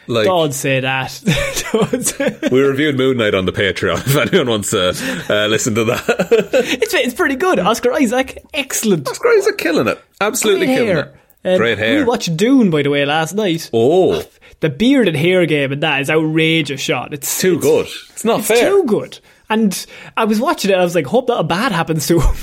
[0.08, 1.20] Like Don't say that.
[1.72, 3.96] Don't say- we reviewed Moon Knight on the Patreon.
[4.06, 4.88] If anyone wants to
[5.28, 6.04] uh, listen to that,
[6.80, 7.58] it's it's pretty good.
[7.58, 9.08] Oscar Isaac, excellent.
[9.08, 11.14] Oscar Isaac killing it, absolutely Great killing hair.
[11.44, 11.52] it.
[11.52, 11.98] Um, Great hair.
[11.98, 13.70] We watched Dune by the way last night.
[13.72, 14.22] oh,
[14.60, 17.12] The beard and hair game and that is outrageous shot.
[17.12, 17.86] It's too it's- good.
[18.12, 18.70] It's not It's fair.
[18.70, 19.18] too good.
[19.48, 19.86] And
[20.16, 20.74] I was watching it.
[20.76, 22.34] I was like, hope that a bad happens to him.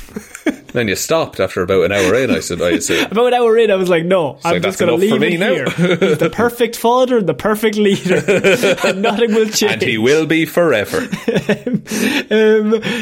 [0.74, 2.32] Then you stopped after about an hour in.
[2.32, 4.80] I said, I said, About an hour in, I was like, no, I'm like, just
[4.80, 5.66] going to leave me here.
[5.70, 8.24] He's the perfect father and the perfect leader,
[8.84, 9.72] and nothing will change.
[9.74, 10.98] and he will be forever.
[10.98, 11.86] Um,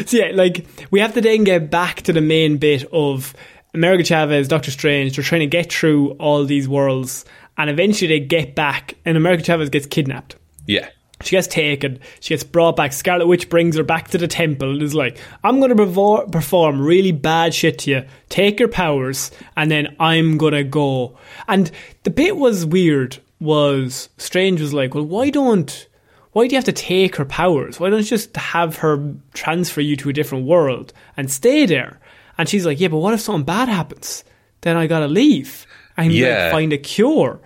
[0.05, 3.33] so yeah, like we have to then get back to the main bit of
[3.73, 5.15] America Chavez, Doctor Strange.
[5.15, 7.23] They're trying to get through all these worlds,
[7.57, 10.35] and eventually they get back, and America Chavez gets kidnapped.
[10.67, 10.89] Yeah,
[11.23, 11.99] She gets taken.
[12.19, 12.93] She gets brought back.
[12.93, 16.81] Scarlet Witch brings her back to the temple and is like, I'm going to perform
[16.81, 18.03] really bad shit to you.
[18.29, 21.17] Take your powers, and then I'm going to go.
[21.47, 21.69] And
[22.03, 25.87] the bit was weird was Strange was like, well, why don't.
[26.33, 27.77] Why do you have to take her powers?
[27.77, 31.99] Why don't you just have her transfer you to a different world and stay there?
[32.37, 34.23] And she's like, Yeah, but what if something bad happens?
[34.61, 35.67] Then I gotta leave
[35.97, 36.43] and Yeah.
[36.43, 37.41] like, find a cure.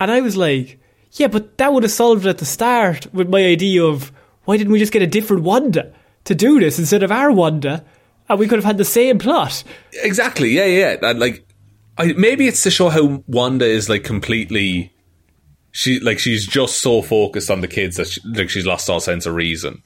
[0.00, 0.79] And I was like,
[1.12, 4.12] yeah, but that would have solved it at the start with my idea of
[4.44, 5.92] why didn't we just get a different Wanda
[6.24, 7.84] to do this instead of our Wanda?
[8.28, 9.64] And we could have had the same plot.
[9.92, 10.50] exactly.
[10.50, 11.12] Yeah, yeah.
[11.12, 11.44] Like,
[11.98, 14.92] I, maybe it's to show how Wanda is like completely.
[15.72, 19.00] She like she's just so focused on the kids that she, like she's lost all
[19.00, 19.82] sense of reason.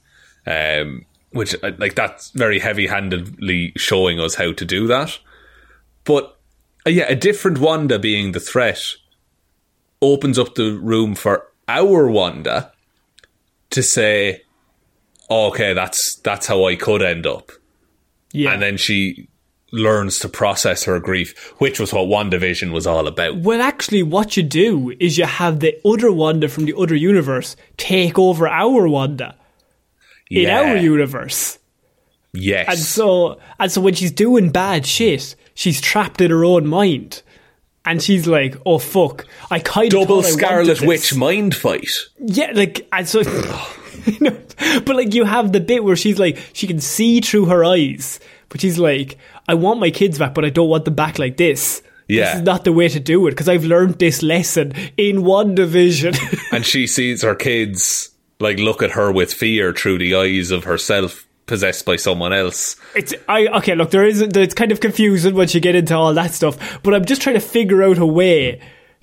[0.47, 5.18] Um, which uh, like that's very heavy-handedly showing us how to do that.
[6.05, 6.39] But
[6.87, 8.95] uh, yeah, a different Wanda being the threat
[10.05, 12.72] opens up the room for our Wanda
[13.70, 14.42] to say,
[15.30, 17.50] "Okay, that's that's how I could end up."
[18.32, 18.52] Yeah.
[18.52, 19.28] and then she
[19.70, 23.36] learns to process her grief, which was what WandaVision was all about.
[23.38, 27.57] well, actually, what you do is you have the other Wanda from the other universe
[27.76, 29.36] take over our Wanda
[30.30, 31.59] in our universe.
[32.32, 32.66] Yes.
[32.68, 37.22] And so, and so when she's doing bad shit, she's trapped in her own mind.
[37.87, 40.89] And she's like, oh fuck, I kind of Double thought I wanted Scarlet.
[40.89, 41.91] Witch mind fight.
[42.18, 43.20] Yeah, like, and so,
[44.07, 44.37] you know,
[44.85, 48.20] but like you have the bit where she's like, she can see through her eyes,
[48.49, 49.18] but she's like,
[49.49, 51.82] I want my kids back, but I don't want them back like this.
[52.09, 52.26] Yeah.
[52.26, 56.53] This is not the way to do it because I've learned this lesson in WandaVision.
[56.53, 58.11] and she sees her kids
[58.41, 62.76] like look at her with fear through the eyes of herself possessed by someone else.
[62.95, 63.74] it's I okay.
[63.74, 66.95] Look, there is it's kind of confusing once you get into all that stuff, but
[66.95, 68.61] I'm just trying to figure out a way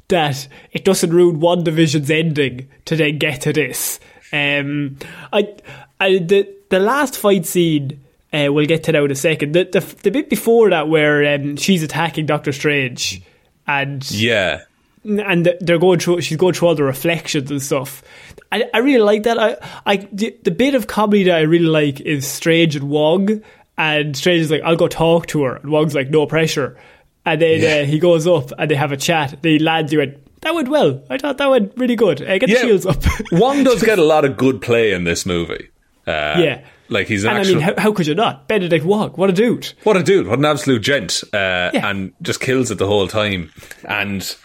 [0.07, 3.99] that it doesn't ruin WandaVision's ending to then get to this.
[4.33, 4.97] Um,
[5.31, 5.55] I,
[5.99, 8.03] I the the last fight scene.
[8.33, 9.53] Uh, we'll get to now in a second.
[9.53, 13.21] The, the the bit before that, where um, she's attacking Doctor Strange,
[13.67, 14.61] and Yeah.
[15.03, 18.03] And they're going through she's going through all the reflections and stuff
[18.51, 21.65] I, I really like that I, I the, the bit of comedy that I really
[21.65, 23.41] like is Strange and Wong
[23.77, 26.77] and Strange is like I'll go talk to her and Wong's like no pressure
[27.25, 27.83] and then Yeah.
[27.83, 31.03] uh, he goes up and they have a chat the lads went that went well
[31.09, 34.03] I thought that went really good uh, get the shields up Wong does get a
[34.03, 35.69] lot of good play in this movie.
[36.07, 38.85] Uh, yeah Like he's an and actual I mean how, how could you not Benedict
[38.85, 40.27] Wong what a dude What a dude!
[40.27, 41.23] What an absolute gent!
[41.33, 41.87] Uh, Yeah.
[41.89, 43.51] And just kills it the whole time.
[43.87, 44.35] And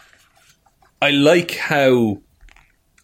[1.01, 2.17] I like how.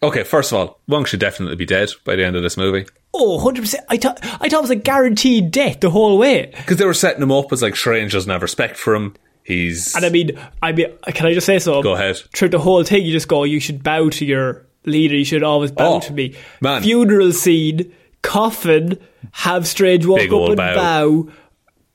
[0.01, 2.85] Okay, first of all, Wong should definitely be dead by the end of this movie
[3.15, 6.77] oh 100% I thought, I thought it was a guaranteed death the whole way because
[6.77, 9.15] they were setting him up as like Strange doesn't have respect for him.
[9.43, 10.31] He's And I mean,
[10.63, 11.83] I mean, can I just say so?
[11.83, 12.17] Go ahead.
[12.35, 15.15] Through the whole thing, you just go, you should bow to your leader.
[15.15, 16.35] You should always bow Oh, to me.
[16.59, 16.81] man.
[16.81, 18.97] Funeral scene, coffin,
[19.33, 20.73] have Strange walk Big up and bow.
[20.75, 21.31] bow.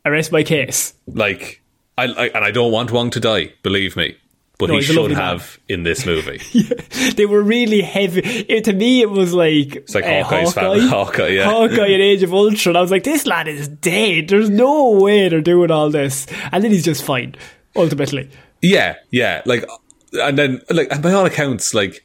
[0.05, 0.95] Arrest my case.
[1.09, 1.61] like
[1.97, 3.55] I, I and I don't want Wong to die.
[3.65, 4.17] Believe me,
[4.59, 5.25] but No, he should lovely man.
[5.39, 6.41] have in this movie.
[7.15, 8.21] They were really heavy.
[8.21, 10.87] It, to me, it was like it's like Hawkeye's family.
[10.89, 11.45] Hawkeye, yeah.
[11.51, 12.77] Hawkeye in Age of Ultron.
[12.77, 14.29] I was like, this lad is dead.
[14.29, 16.27] There's no way they're doing all this.
[16.53, 17.35] And then he's just fine.
[17.77, 18.31] Ultimately,
[18.63, 19.43] yeah, yeah.
[19.47, 19.65] Like
[20.13, 22.05] and then like and by all accounts, like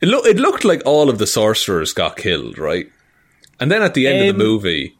[0.00, 2.90] it looked it looked like all of the sorcerers got killed, right?
[3.60, 4.96] And then at the end of the Um, movie,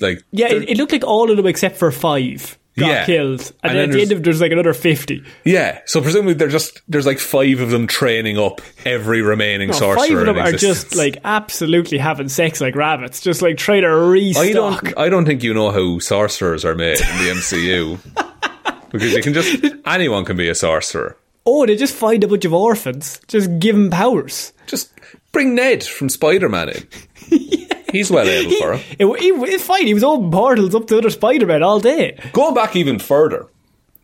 [0.00, 3.06] like Yeah, it, it looked like all of them except for five got Yeah.
[3.06, 5.22] killed, and, And then, then at the end of there's like another fifty.
[5.44, 5.80] yeah.
[5.86, 10.06] So presumably they're just there's like five of them training up every remaining No, sorcerer.
[10.08, 13.82] five of them in are just like absolutely having sex like rabbits, just like trying
[13.82, 14.44] to restock.
[14.44, 14.98] I don't.
[14.98, 17.98] I don't think you know how sorcerers are made in the MCU.
[18.90, 21.16] because you can just anyone can be a sorcerer.
[21.46, 24.52] Oh, they just find a bunch of orphans, just give them powers.
[24.66, 24.90] Just
[25.32, 26.86] bring Ned from Spider Man in.
[27.92, 28.80] He's well able for it.
[28.98, 29.86] It, it, it's fine.
[29.86, 32.18] He was all portals up to other Spider-Man all day.
[32.32, 33.46] Going back even further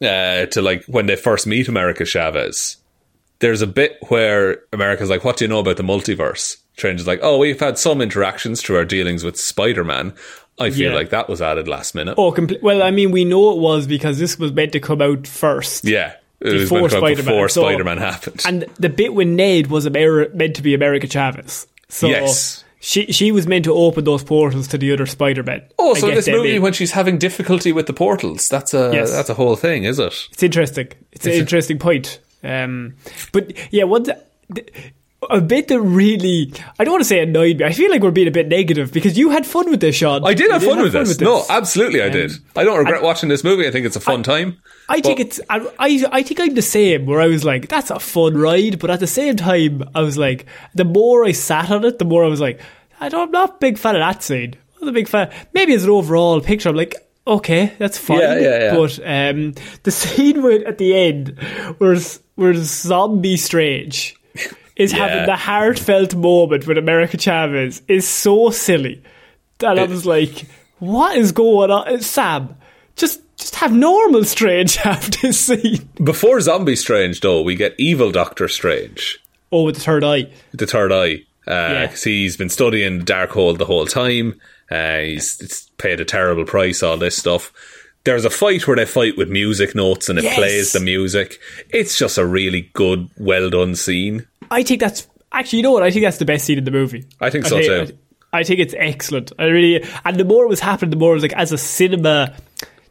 [0.03, 2.77] uh, to like when they first meet America Chavez,
[3.39, 7.07] there's a bit where America's like, "What do you know about the multiverse?" Strange is
[7.07, 10.15] like, "Oh, we've had some interactions through our dealings with Spider Man."
[10.59, 10.97] I feel Yeah.
[10.97, 12.15] like that was added last minute.
[12.17, 15.03] Oh, compl- well, I mean, we know it was because this was meant to come
[15.03, 15.85] out first.
[15.85, 18.43] Yeah, it Before meant to come out Spider-Man, before so- Spider Man happened.
[18.47, 21.67] And the bit with Ned was Amer- meant to be America Chavez.
[21.91, 22.65] So Yes.
[22.81, 25.63] She she was meant to open those portals to the other Spider-Man.
[25.79, 26.63] Oh, so in this movie, in.
[26.63, 29.11] when she's having difficulty with the portals, that's a Yes.
[29.13, 30.15] that's a whole thing, is it?
[30.33, 30.89] It's interesting.
[31.13, 32.21] It's an interesting point.
[32.45, 32.95] Um,
[33.33, 34.19] but yeah, what th-
[34.55, 34.73] th-
[35.31, 37.65] a bit that really I don't want to say annoyed me.
[37.65, 40.25] I feel like we're being a bit negative because you had fun with this, Sean.
[40.25, 41.21] I did You have fun with this.
[41.21, 42.33] No, absolutely, I did.
[42.55, 43.67] I don't regret watching this movie.
[43.67, 44.59] I think it's a fun time.
[44.89, 47.91] I think it's I, I I think I'm the same where I was like that's
[47.91, 51.71] a fun ride, but at the same time I was like the more I sat
[51.71, 52.61] on it, the more I was like
[53.01, 54.55] I don't, I'm not a big fan of that scene.
[54.81, 55.31] I'm a big fan.
[55.53, 56.95] Maybe as an overall picture, I'm like
[57.27, 58.21] okay, that's fine.
[58.21, 58.75] Yeah, yeah, yeah.
[58.75, 61.39] But um, the scene with at the end
[61.79, 61.97] where
[62.37, 64.17] where Zombie Strange
[64.77, 65.09] is Yeah.
[65.09, 69.03] having the heartfelt moment with America Chavez is so silly
[69.59, 70.47] that I was like,
[70.79, 72.55] what is going on, Sam?
[72.97, 75.89] Just just have normal Strange have this scene.
[76.03, 79.19] Before Zombie Strange, though, we get Evil Doctor Strange,
[79.53, 80.29] Oh, with the third eye.
[80.55, 81.87] the third eye, Yeah.
[81.87, 84.41] because he's been studying Darkhold the whole time.
[84.71, 87.53] Uh, he's it's paid a terrible price, all this stuff.
[88.05, 90.35] There's a fight where they fight with music notes and it Yes.
[90.37, 91.39] plays the music.
[91.71, 94.27] It's just a really good, well done scene.
[94.51, 95.83] I think that's actually, you know what?
[95.83, 97.05] I think that's the best scene in the movie.
[97.21, 97.99] I think so, think, too.
[98.33, 99.33] I, I think it's excellent.
[99.39, 101.59] I really, and the more it was happening, the more it was like as a
[101.59, 102.35] cinema,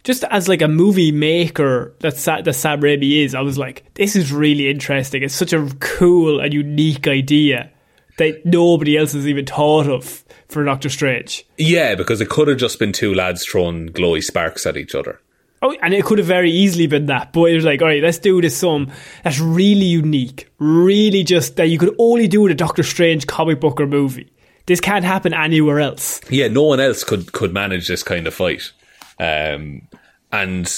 [0.03, 3.35] just as like a movie maker that Sa- that Sam Raimi is.
[3.35, 5.23] I was like, this is really interesting.
[5.23, 7.71] It's such a cool and unique idea
[8.17, 11.45] that nobody else has even thought of for Doctor Strange.
[11.57, 15.19] Yeah, because it could have just been two lads throwing glowy sparks at each other.
[15.61, 18.03] Oh, and it could have very easily been that, but it was like, all right,
[18.03, 18.91] let's do this some
[19.23, 23.59] that's really unique, really just that you could only do in a Doctor Strange comic
[23.59, 24.31] book or movie.
[24.67, 26.21] This can't happen anywhere else.
[26.29, 28.71] yeah, no one else could could manage this kind of fight.
[29.19, 29.87] Um,
[30.31, 30.71] and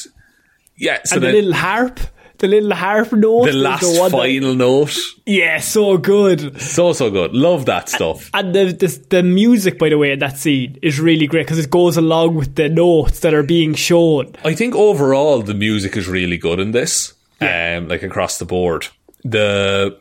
[0.78, 2.00] yeah, so and the then little harp,
[2.40, 6.60] the little harp note, the last one that- final note, yeah, so good.
[6.62, 7.34] so so good.
[7.34, 8.30] Love that stuff.
[8.34, 11.60] And the, the the music, by the way, in that scene is really great because
[11.60, 14.36] it goes along with the notes that are being shown.
[14.44, 18.88] I think overall the music is really good in this, um, like across the board.
[19.24, 20.00] The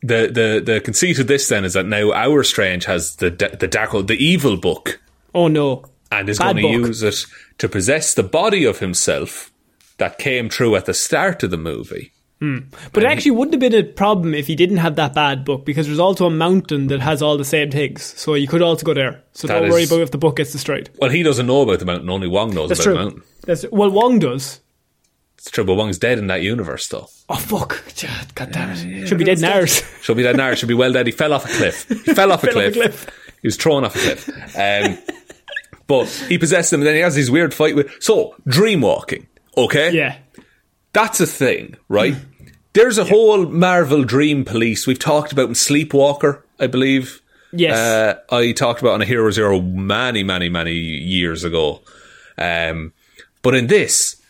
[0.00, 3.66] the the the conceit of this then is that now our Strange has the the
[3.68, 5.00] dark the evil book
[5.34, 7.24] Oh no, and is Bad going to use it
[7.58, 9.50] to possess the body of himself
[9.98, 12.12] that came through at the start of the movie.
[12.92, 15.64] But it actually wouldn't have been a problem if he didn't have that bad book
[15.64, 18.02] because there's also a mountain that has all the same things.
[18.02, 19.22] So you could also go there.
[19.32, 20.90] So don't worry about if the book gets destroyed.
[21.00, 22.10] Well, he doesn't know about the mountain.
[22.10, 22.94] Only Wong knows That's about true.
[22.94, 23.22] the mountain.
[23.46, 24.60] That's, well, Wong does.
[25.38, 27.08] It's true, but Wong's dead in that universe, though.
[27.30, 27.82] Oh fuck!
[28.34, 29.06] God damn it!
[29.08, 29.82] Should be dead in ours.
[30.02, 30.52] Should be dead now.
[30.54, 31.06] Should be well dead.
[31.06, 31.88] He fell off a cliff.
[31.88, 32.74] He fell off a, Fell off a cliff.
[32.74, 33.10] cliff.
[33.40, 34.28] He was thrown off a cliff.
[34.58, 34.98] Um,
[35.86, 37.90] but he possessed them, and then he has his weird fight with.
[38.02, 39.26] So dream walking,
[39.56, 39.92] okay?
[39.92, 40.16] Yeah.
[40.92, 42.14] that's a thing, right?
[42.72, 47.20] There's a whole Marvel Dream Police we've talked about in Sleepwalker, I believe.
[47.52, 47.76] Yes.
[47.76, 51.82] Uh, I talked about on a Hero Zero many, many, many years ago.
[52.36, 52.92] Um,
[53.42, 54.20] but in this,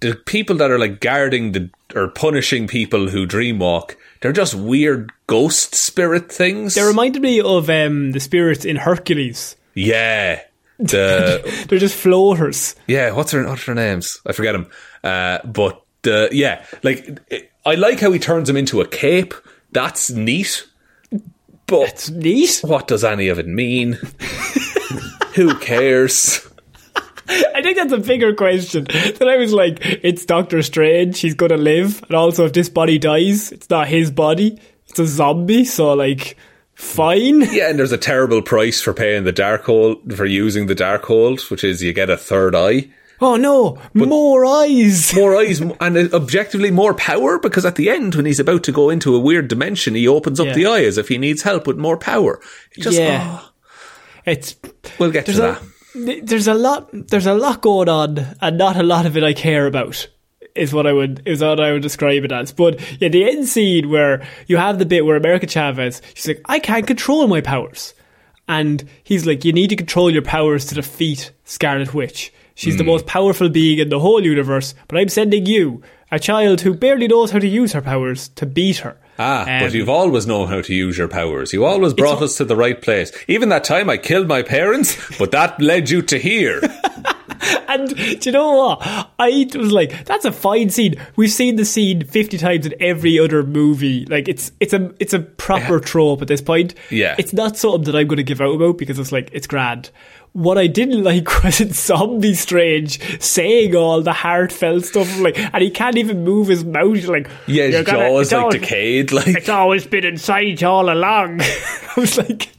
[0.00, 5.12] the people that are like guarding the or punishing people who dreamwalk, they're just weird
[5.28, 6.74] ghost spirit things.
[6.74, 9.54] They reminded me of um, the spirits in Hercules.
[9.74, 10.42] yeah.
[10.78, 12.74] The They're just floaters.
[12.86, 14.20] yeah, what's her what's their names?
[14.26, 14.68] I forget them.
[15.02, 19.34] Uh, but uh, yeah, like it, I like how he turns them into a cape.
[19.72, 20.66] That's neat.
[21.66, 22.60] But It's neat.
[22.62, 23.98] what does any of it mean?
[25.34, 26.46] Who cares?
[27.28, 28.84] I think that's a bigger question.
[28.84, 31.18] That I was like, it's Doctor Strange.
[31.18, 34.60] He's gonna live, and also if this body dies, it's not his body.
[34.88, 35.64] It's a zombie.
[35.64, 36.36] So like,
[36.76, 37.40] fine.
[37.52, 41.64] Yeah, and there's a terrible price for paying the Darkhold for using the Darkhold, which
[41.64, 42.88] is you get a third eye.
[43.18, 45.14] Oh no, more eyes.
[45.14, 48.72] more eyes and uh, objectively more power because at the end when he's about to
[48.72, 50.52] go into a weird dimension he opens up Yeah.
[50.52, 52.40] the eye as if he needs help with more power
[52.76, 53.38] It just Yeah.
[53.40, 53.50] oh,
[54.26, 54.54] It's
[54.98, 55.62] we'll get to there's that
[55.94, 59.24] a there's a lot there's a lot going on and not a lot of it
[59.24, 60.08] I care about
[60.56, 62.52] is what I would is what I would describe it as.
[62.52, 66.40] But yeah, the end scene where you have the bit where America Chavez she's like,
[66.46, 67.94] I can't control my powers.
[68.48, 72.32] And he's like, You need to control your powers to defeat Scarlet Witch.
[72.54, 72.90] She's the Hmm.
[72.90, 77.06] most powerful being in the whole universe, but I'm sending you, a child who barely
[77.08, 78.96] knows how to use her powers, to beat her.
[79.18, 82.36] ah but Um, you've always known how to use your powers you always brought us
[82.36, 84.88] to the right place even that time I killed my parents
[85.18, 86.60] but that led you to here
[87.68, 88.78] And do you know what?
[89.18, 90.94] I was like, that's a fine scene.
[91.16, 94.06] We've seen the scene fifty times in every other movie.
[94.06, 96.74] Like it's it's a it's a proper trope at this point.
[96.90, 97.14] Yeah.
[97.18, 99.90] It's not something that I'm going to give out about because it's like it's grand.
[100.32, 105.62] What I didn't like was in Zombie Strange saying all the heartfelt stuff, like, and
[105.62, 107.04] he can't even move his mouth.
[107.06, 110.60] Like, yeah "You're his gonna- jaw is like always- decayed like It's always been inside
[110.60, 111.40] you all along.
[111.42, 112.50] I was like,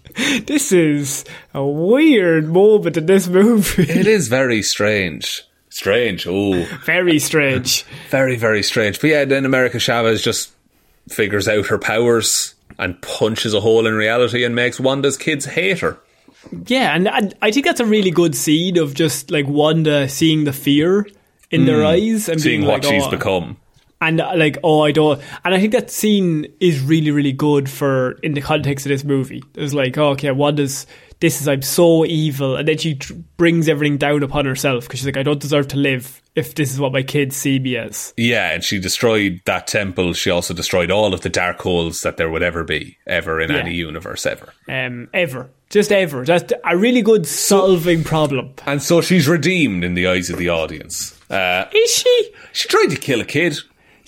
[0.45, 3.83] this is a weird moment in this movie.
[3.83, 5.43] it is very strange
[5.77, 7.83] strange oh Very strange.
[8.09, 8.99] Very, very strange.
[8.99, 10.51] But yeah, then America Chavez just
[11.07, 15.79] figures out her powers and punches a hole in reality and makes Wanda's kids hate
[15.79, 15.99] her.
[16.65, 20.45] Yeah, and, and I think that's a really good seed of just like Wanda seeing
[20.45, 21.07] the fear
[21.51, 22.43] in their eyes and Hmm.
[22.43, 23.57] Seeing being what like, she's oh, become.
[23.99, 27.67] And uh, like oh I don't, and I think that scene is really really good
[27.69, 29.43] for in the context of this movie.
[29.55, 30.85] It's like oh, okay, does
[31.19, 34.99] this is I'm so evil, and then she tr- brings everything down upon herself because
[34.99, 37.75] she's like I don't deserve to live if this is what my kids see me
[37.75, 38.13] as.
[38.17, 40.13] Yeah, and she destroyed that temple.
[40.13, 43.57] She also destroyed all of the Darkholds that there would ever be, ever in Yeah.
[43.57, 44.53] any universe, ever.
[44.69, 46.23] Um, ever, just ever.
[46.23, 48.53] That's a really good solving problem.
[48.67, 51.19] And so she's redeemed in the eyes of the audience.
[51.31, 52.31] Uh, Is she?
[52.53, 53.57] she tried to kill a kid.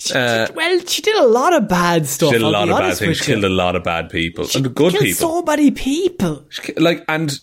[0.00, 2.30] She- well, she did a lot of bad stuff.
[2.30, 3.18] She did a lot of bad things.
[3.18, 4.46] She killed a lot of bad people.
[4.54, 5.28] and good killed people.
[5.28, 6.46] so many people.
[6.48, 7.38] She like, and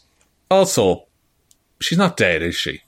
[0.49, 1.05] also,
[1.79, 2.81] she's not dead, is she?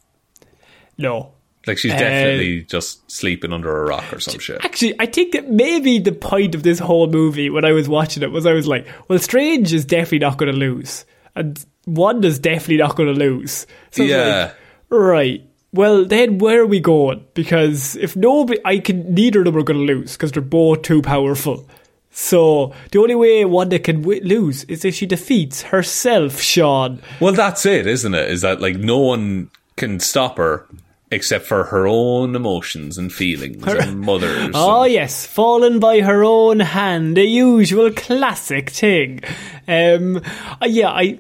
[0.98, 1.34] No.
[1.68, 4.64] Like, she's Uh, definitely just sleeping under a rock or some shit.
[4.66, 8.24] Actually, I think that maybe the point of this whole movie when I was watching
[8.24, 11.06] it was I was like, well, Strange is definitely not going to lose.
[11.36, 13.68] And Wanda's definitely not going to lose.
[13.92, 14.46] So Yeah.
[14.46, 14.56] like,
[14.90, 15.49] right.
[15.72, 17.26] Well, then where are we going?
[17.34, 20.82] Because if nobody, I can, neither of them are going to lose because they're both
[20.82, 21.68] too powerful.
[22.12, 27.02] So the only way Wanda can w- lose is if she defeats herself, Sean.
[27.20, 28.32] Well, that's it, isn't it?
[28.32, 30.66] Is that like no one can stop her
[31.12, 34.52] except for her own emotions and feelings and mothers.
[34.54, 39.22] Oh and- yes, fallen by her own hand, the usual classic thing.
[39.68, 40.18] Um,
[40.62, 41.20] uh, yeah, I.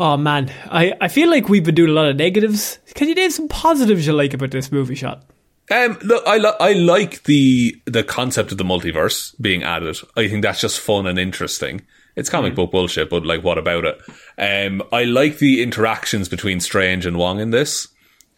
[0.00, 2.78] Oh man, I, I feel like we've been doing a lot of negatives.
[2.94, 5.24] Can you name some positives you like about this movie shot?
[5.70, 9.98] Um, look, I li- I like the the concept of the multiverse being added.
[10.16, 11.82] I think that's just fun and interesting.
[12.16, 14.00] It's comic book bullshit, but like, what about it?
[14.38, 17.88] Um, I like the interactions between Strange and Wong in this.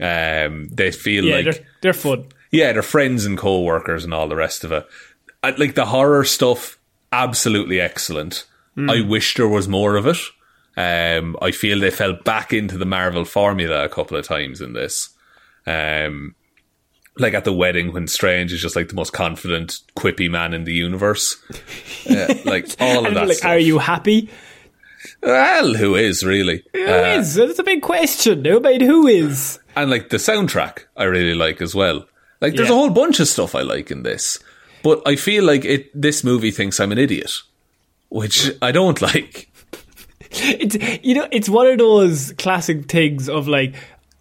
[0.01, 2.27] Um, they feel Yeah, like they're they're fun.
[2.51, 4.87] yeah, they're friends and co-workers and all the rest of it.
[5.43, 6.79] I, like the horror stuff,
[7.13, 8.47] absolutely excellent.
[8.77, 10.17] I wish there was more of it.
[10.77, 14.73] Um, I feel they fell back into the Marvel formula a couple of times in
[14.73, 15.11] this.
[15.67, 16.35] Um,
[17.19, 20.65] like at the wedding when Strange is just like the most confident, quippy man in
[20.65, 21.37] the universe.
[22.09, 23.29] Uh, like all of that.
[23.29, 23.51] like, stuff.
[23.51, 24.31] are you happy?
[25.23, 26.65] Well, who is really?
[26.73, 27.35] Who is?
[27.35, 28.41] That's a big question.
[28.43, 29.59] No, but who is?
[29.77, 32.07] and like the soundtrack I really like as well.
[32.41, 32.75] Like there's Yeah.
[32.75, 34.39] a whole bunch of stuff I like in this.
[34.83, 37.31] But I feel like it this movie thinks I'm an idiot.
[38.09, 39.50] Which I don't like.
[40.43, 43.75] It's you know, it's one of those classic things of like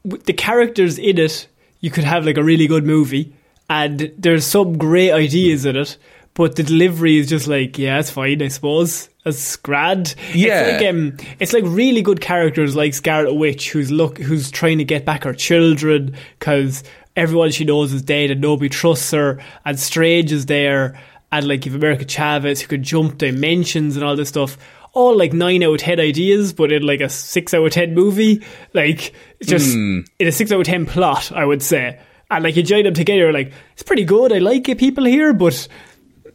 [0.04, 1.48] the characters in it.
[1.82, 3.34] You could have like a really good movie,
[3.70, 5.98] and there's some great ideas in it,
[6.34, 9.10] but the delivery is just like, yeah, it's fine, I suppose.
[9.26, 10.16] It's grand.
[10.34, 10.62] Yeah.
[10.62, 14.80] it's like, um, it's like really good characters like Scarlet Witch, who's look, who's trying
[14.80, 16.84] to get back her children because
[17.16, 21.00] everyone she knows is dead and nobody trusts her, and Strange is there,
[21.32, 24.58] and like you've America Chavez who could jump dimensions and all this stuff.
[24.94, 27.94] All like nine out of ten ideas, but in like a six out of ten
[27.94, 29.14] movie, like
[29.44, 32.00] just in a six out of ten plot, I would say.
[32.32, 34.34] And like you join them together, like it's pretty good.
[34.34, 35.68] I like it, people here, but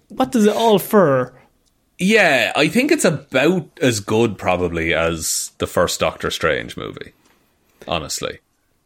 [0.08, 1.34] what does it all for?
[1.98, 7.12] Yeah, I think it's about as good probably as the first Doctor Strange movie.
[7.86, 8.38] Honestly.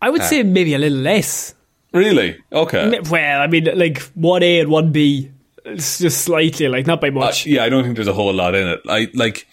[0.03, 1.55] I would say maybe a little less.
[1.93, 2.39] Really?
[2.53, 3.01] Okay.
[3.11, 5.31] Well, I mean, like one A and one B,
[5.65, 7.47] it's just slightly, like not by Uh, much.
[7.47, 8.81] yeah, I don't think there's a whole lot in it.
[8.89, 9.47] I like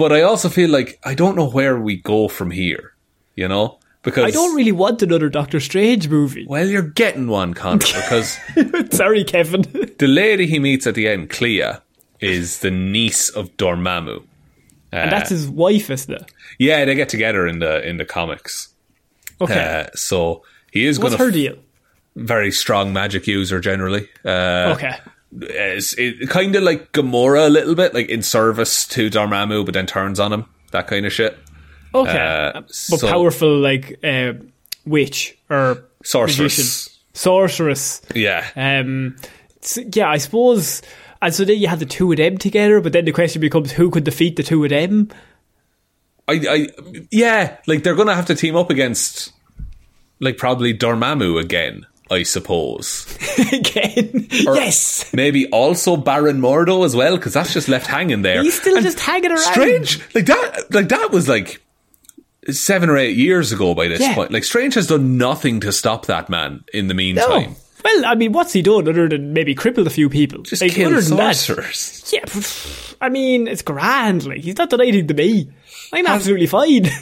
[0.00, 2.94] but I also feel like I don't know where we go from here.
[3.36, 3.78] You know?
[4.02, 6.46] Because I don't really want another Doctor Strange movie.
[6.48, 8.38] Well, you're getting one, Connor, because
[8.92, 9.62] Sorry, Kevin.
[9.98, 11.74] the lady he meets at the end, Clea,
[12.18, 14.22] is the niece of Dormammu.
[14.92, 16.32] and that's his wife, isn't it?
[16.58, 18.68] Yeah, they get together in the in the comics.
[19.40, 19.84] Okay.
[19.86, 20.42] Uh, so
[20.72, 21.56] he is going What's to her deal?
[22.16, 24.08] very strong magic user generally.
[24.24, 24.96] Uh, Okay.
[25.32, 29.74] It's it, kind of like Gamora a little bit, like in service to Dormammu, but
[29.74, 30.44] then turns on him.
[30.72, 31.38] That kind of shit.
[31.94, 32.52] Okay.
[32.54, 34.34] Uh, but so- powerful, like, uh,
[34.86, 36.38] witch or Sorceress.
[36.38, 36.92] magician.
[37.12, 38.02] Sorceress.
[38.14, 38.46] Yeah.
[38.56, 39.16] Um,
[39.92, 40.82] yeah, I suppose.
[41.22, 43.72] And so then you have the two of them together, but then the question becomes
[43.72, 45.10] who could defeat the two of them?
[46.28, 46.68] I, I,
[47.10, 49.32] yeah, like they're gonna have to team up against,
[50.20, 53.06] like probably Dormammu again, I suppose.
[53.52, 54.26] Again.
[54.46, 55.12] Or yes.
[55.14, 58.42] Maybe also Baron Mordo as well, because that's just left hanging there.
[58.42, 59.38] He's still And just hanging around.
[59.40, 61.62] Strange, like that, like that was like
[62.50, 64.14] seven or eight years ago by this Yeah.
[64.14, 64.32] point.
[64.32, 66.98] Like Strange has done nothing to stop that man in the No.
[66.98, 67.54] meantime.
[67.84, 70.42] Well, I mean, what's he done other than maybe crippled a few people?
[70.42, 72.24] Just Like, kill than that- Yeah,
[73.00, 74.26] I mean, it's grand.
[74.26, 75.48] Like, he's not done anything to me.
[75.92, 76.88] I'm absolutely fine.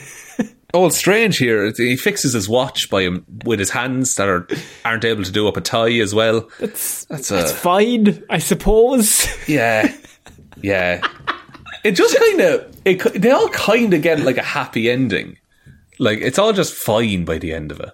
[0.73, 4.47] Old Strange here, he fixes his watch by him with his hands that are
[4.85, 6.49] aren't able to do up a tie as well.
[6.59, 9.27] That's, That's that's a fine, I suppose.
[9.47, 9.91] yeah,
[10.61, 11.01] yeah.
[11.83, 13.21] It just kind of it.
[13.21, 15.37] They all kind of get like a happy ending.
[15.97, 17.91] Like it's all just fine by the end of it.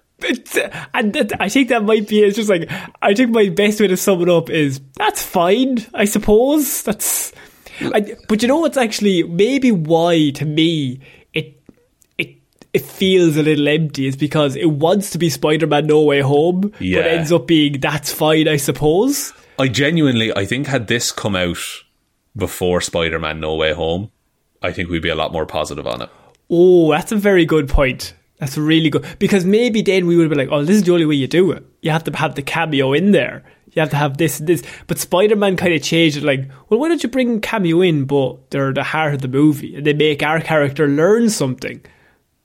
[0.56, 2.70] Uh, and that, I think that might be, it's just like,
[3.02, 6.82] I think my best way to sum it up is, that's fine, I suppose.
[6.82, 7.32] That's,
[7.80, 11.00] I, but you know what's actually, maybe why to me,
[12.76, 16.72] it, feels a little empty is because it wants to be Spider-Man No Way Home,
[16.78, 16.98] Yeah.
[17.02, 19.32] but ends up being, that's fine, I suppose.
[19.58, 21.58] I genuinely, I think, had this come out
[22.36, 24.10] before Spider-Man: No Way Home,
[24.62, 26.10] I think we'd be a lot more positive on it.
[26.50, 28.14] Oh, that's a very good point.
[28.38, 29.04] That's really good.
[29.18, 31.50] Because maybe then we would be like, oh, this is the only way you do
[31.52, 31.64] it.
[31.80, 33.42] You have to have the cameo in there.
[33.72, 34.62] You have to have this and this.
[34.86, 38.04] But Spider Man kind of changed it like, well, why don't you bring cameo in,
[38.04, 41.80] but they're the heart of the movie and they make our character learn something?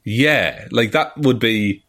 [0.04, 1.84] Yeah, like that would be.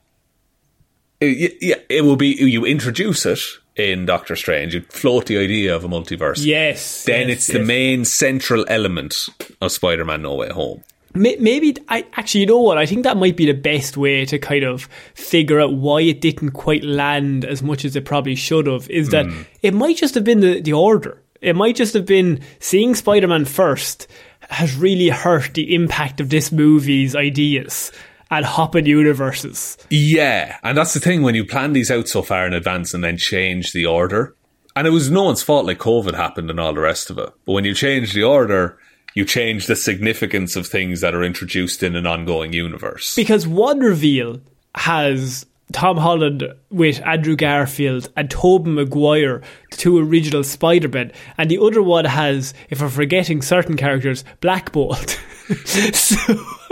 [1.20, 2.28] Uh, it- Yeah, it will be.
[2.28, 3.40] You introduce it
[3.76, 4.74] in Doctor Strange.
[4.74, 6.44] You float the idea of a multiverse.
[6.44, 7.04] Yes.
[7.04, 9.28] Then yes, it's the main central element
[9.60, 10.82] of Spider-Man: No Way Home.
[11.14, 12.78] Maybe I actually, you know what?
[12.78, 16.22] I think that might be the best way to kind of figure out why it
[16.22, 18.88] didn't quite land as much as it probably should have.
[18.88, 19.42] Is that hmm.
[19.62, 21.22] it might just have been the, the order.
[21.42, 24.06] It might just have been seeing Spider Man first
[24.52, 27.92] has really hurt the impact of this movie's ideas
[28.30, 29.76] and hopping universes.
[29.90, 33.04] Yeah, and that's the thing when you plan these out so far in advance and
[33.04, 34.34] then change the order.
[34.74, 37.30] And it was no one's fault, like COVID happened and all the rest of it.
[37.44, 38.78] But when you change the order,
[39.14, 43.14] you change the significance of things that are introduced in an ongoing universe.
[43.14, 44.40] Because one reveal
[44.74, 51.58] has Tom Holland with Andrew Garfield and Tobey Maguire, the two original Spider-Men, and the
[51.58, 55.18] other one has, if I'm forgetting certain characters, Black Bolt.
[55.64, 56.16] so,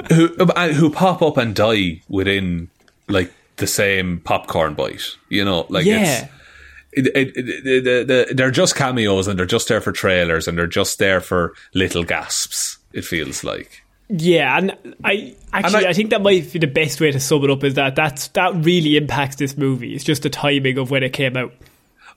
[0.09, 2.69] who, uh, who pop up and die within
[3.09, 5.17] like the same popcorn bite.
[5.29, 6.25] You know, like yeah.
[6.25, 6.33] it's
[6.93, 10.59] it, it, it, the, the, they're just cameos and they're just there for trailers and
[10.59, 12.79] they're just there for little gasps.
[12.93, 13.80] It feels like.
[14.13, 17.45] Yeah, and I actually I- I, think that might be the best way to sum
[17.45, 19.95] it up is that that's that really impacts this movie.
[19.95, 21.53] It's just the timing of when it came out.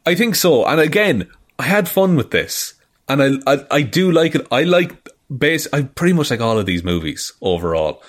[0.05, 0.65] I think so.
[0.65, 1.29] And again,
[1.59, 2.73] I had fun with this,
[3.07, 4.47] and I I, I do like it.
[4.51, 5.67] I like base.
[5.71, 8.01] I pretty much like all of these movies overall.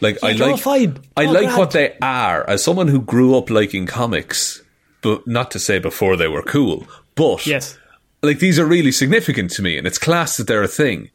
[0.00, 0.66] Like I like.
[0.66, 1.58] I All like grand.
[1.58, 4.62] what they are as someone who grew up liking comics,
[5.00, 6.86] but not to say before they were cool.
[7.16, 7.76] But Yes.
[8.22, 11.10] like these are really significant to me, and it's class that they're a thing.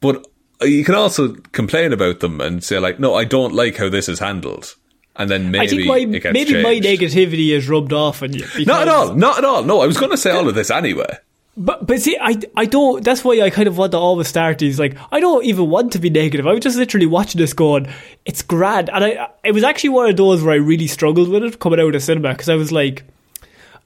[0.00, 0.26] But
[0.62, 4.08] you can also complain about them and say like, no, I don't like how this
[4.08, 4.74] is handled,
[5.16, 8.46] and then maybe I think my maybe my negativity is rubbed off on you.
[8.66, 9.14] Not at all.
[9.14, 9.62] Not at all.
[9.62, 11.18] No, I was going to say all of this anyway.
[11.56, 13.04] But but see, I I don't.
[13.04, 14.78] That's why I kind of want to always start these.
[14.78, 16.46] Like I don't even want to be negative.
[16.46, 17.88] I was just literally watching this, going,
[18.24, 21.42] "It's grand." And I it was actually one of those where I really struggled with
[21.42, 23.02] it coming out of cinema because I was like,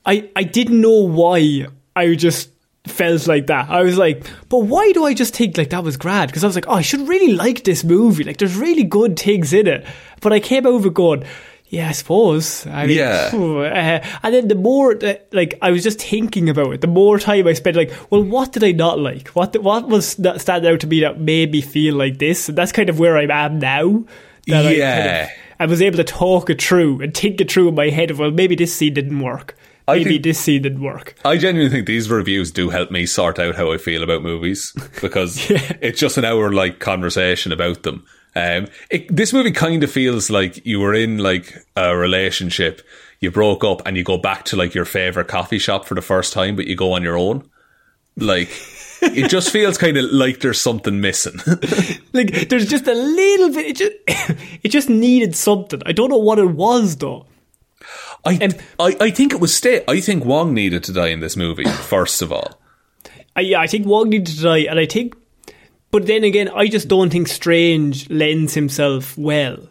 [0.04, 1.66] I I didn't know why
[1.96, 2.50] I just
[2.86, 3.70] felt like that.
[3.70, 6.30] I was like, but why do I just think like that was grand?
[6.30, 8.24] Because I was like, oh, I should really like this movie.
[8.24, 9.86] Like, there's really good things in it.
[10.20, 11.24] But I came over going.
[11.68, 12.66] Yeah, I suppose.
[12.66, 13.30] I mean, Yeah.
[13.32, 17.18] uh, and then the more that, like I was just thinking about it, the more
[17.18, 19.28] time I spent like, well, what did I not like?
[19.28, 22.50] What what was that stand out to me that made me feel like this?
[22.50, 24.04] And that's kind of where I am at now.
[24.48, 25.22] That I, kind Yeah.
[25.24, 25.30] of,
[25.60, 28.18] I was able to talk it through and think it through in my head of
[28.18, 29.56] well, maybe this scene didn't work.
[29.88, 31.14] I Maybe think- this scene didn't work.
[31.24, 34.72] I genuinely think these reviews do help me sort out how I feel about movies
[35.00, 38.04] because it's just an hour like conversation about them.
[38.34, 42.80] Um, it, this movie kind of feels like you were in like a relationship,
[43.20, 46.00] you broke up, and you go back to like your favorite coffee shop for the
[46.00, 47.46] first time, but you go on your own.
[48.16, 48.48] Like,
[49.02, 51.38] it just feels kind of like there's something missing.
[52.14, 53.66] Like there's just a little bit.
[53.66, 53.92] It just
[54.62, 55.80] it just needed something.
[55.86, 57.26] I don't know what it was though.
[58.24, 59.84] I, And- I, I think it was stay.
[59.88, 61.64] I think Wong needed to die in this movie.
[61.64, 62.60] First of all,
[63.34, 65.16] I, yeah, I think Wong needed to die, and I think,
[65.90, 69.68] but then again, I just don't think Strange lends himself well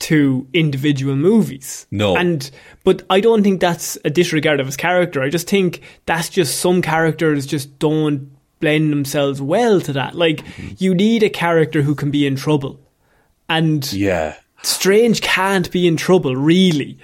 [0.00, 1.86] to individual movies.
[1.90, 2.16] No.
[2.16, 2.50] and
[2.84, 5.22] but I don't think that's a disregard of his character.
[5.22, 8.30] I just think that's just some characters just don't
[8.60, 10.14] blend themselves well to that.
[10.14, 10.74] Like mm-hmm.
[10.78, 12.80] you need a character who can be in trouble,
[13.48, 16.98] and yeah, Strange can't be in trouble really.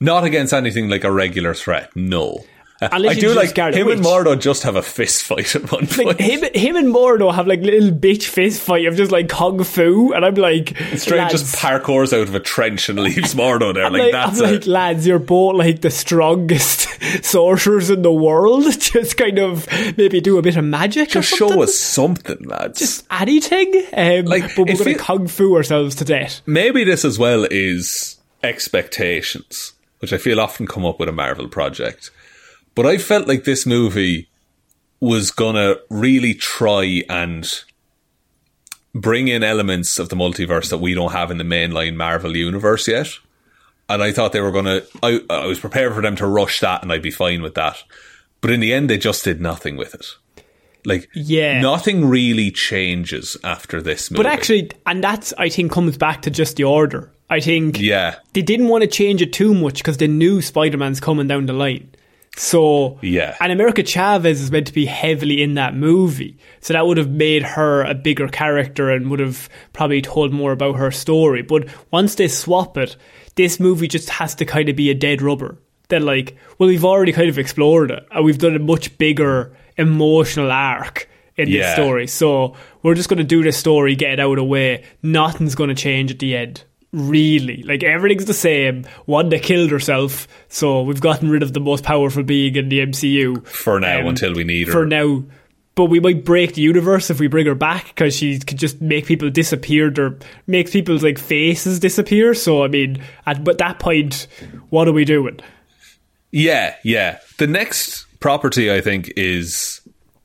[0.00, 1.94] Not against anything like a regular threat.
[1.96, 2.44] No.
[2.80, 4.06] I do like Scarlet him and Witch.
[4.08, 6.06] Mordo just have a fist fight at one point.
[6.06, 9.64] Like him, him and Mordo have like little bitch fist fight of just like kung
[9.64, 13.74] fu, and I'm like, Strange lads, just parkours out of a trench and leaves Mordo
[13.74, 13.90] there.
[13.90, 14.52] Like, like, that's I'm it.
[14.52, 16.86] like, lads, you're both like the strongest
[17.24, 18.62] sorcerers in the world.
[18.80, 19.66] Just kind of
[19.98, 21.08] maybe do a bit of magic.
[21.08, 21.56] just or something.
[21.56, 22.78] show us something, lads.
[22.78, 23.74] just anything.
[23.92, 26.42] Um, Like, but we're going to kung fu ourselves to death.
[26.46, 31.48] Maybe this as well is expectations, which I feel often come up with a Marvel
[31.48, 32.10] project.
[32.74, 34.28] But I felt like this movie
[35.00, 37.48] was gonna really try and
[38.94, 42.88] bring in elements of the multiverse that we don't have in the mainline Marvel universe
[42.88, 43.08] yet.
[43.88, 44.82] And I thought they were gonna.
[45.02, 47.76] I, I was prepared for them to rush that, and I'd be fine with that.
[48.40, 50.04] But in the end, they just did nothing with it.
[50.84, 51.60] Like, Yeah.
[51.60, 54.22] nothing really changes after this movie.
[54.22, 57.10] But actually, and that's I think comes back to just the order.
[57.30, 60.78] I think yeah, they didn't want to change it too much because they knew Spider
[60.78, 61.90] Man's coming down the line.
[62.36, 63.34] So Yeah.
[63.40, 67.10] and America Chavez is meant to be heavily in that movie, so that would have
[67.10, 71.42] made her a bigger character and would have probably told more about her story.
[71.42, 72.96] But once they swap it,
[73.34, 75.58] this movie just has to kind of be a dead rubber.
[75.88, 79.52] They're like, well, we've already kind of explored it, and we've done a much bigger
[79.76, 81.74] emotional arc in this Yeah.
[81.74, 82.06] story.
[82.06, 84.84] So we're just going to do this story, get it out of the way.
[85.02, 86.62] Nothing's going to change at the end.
[86.92, 88.86] Really, like everything's the same.
[89.06, 93.46] Wanda killed herself, so we've gotten rid of the most powerful being in the MCU
[93.46, 94.72] for now Um, until we need her.
[94.72, 95.24] for now.
[95.74, 98.80] But we might break the universe if we bring her back because she could just
[98.80, 100.18] make people disappear or
[100.48, 102.34] make people's like faces disappear.
[102.34, 104.26] So I mean, at but that point,
[104.70, 105.38] what are we doing?
[106.32, 107.18] Yeah, yeah.
[107.38, 109.80] The next property I think is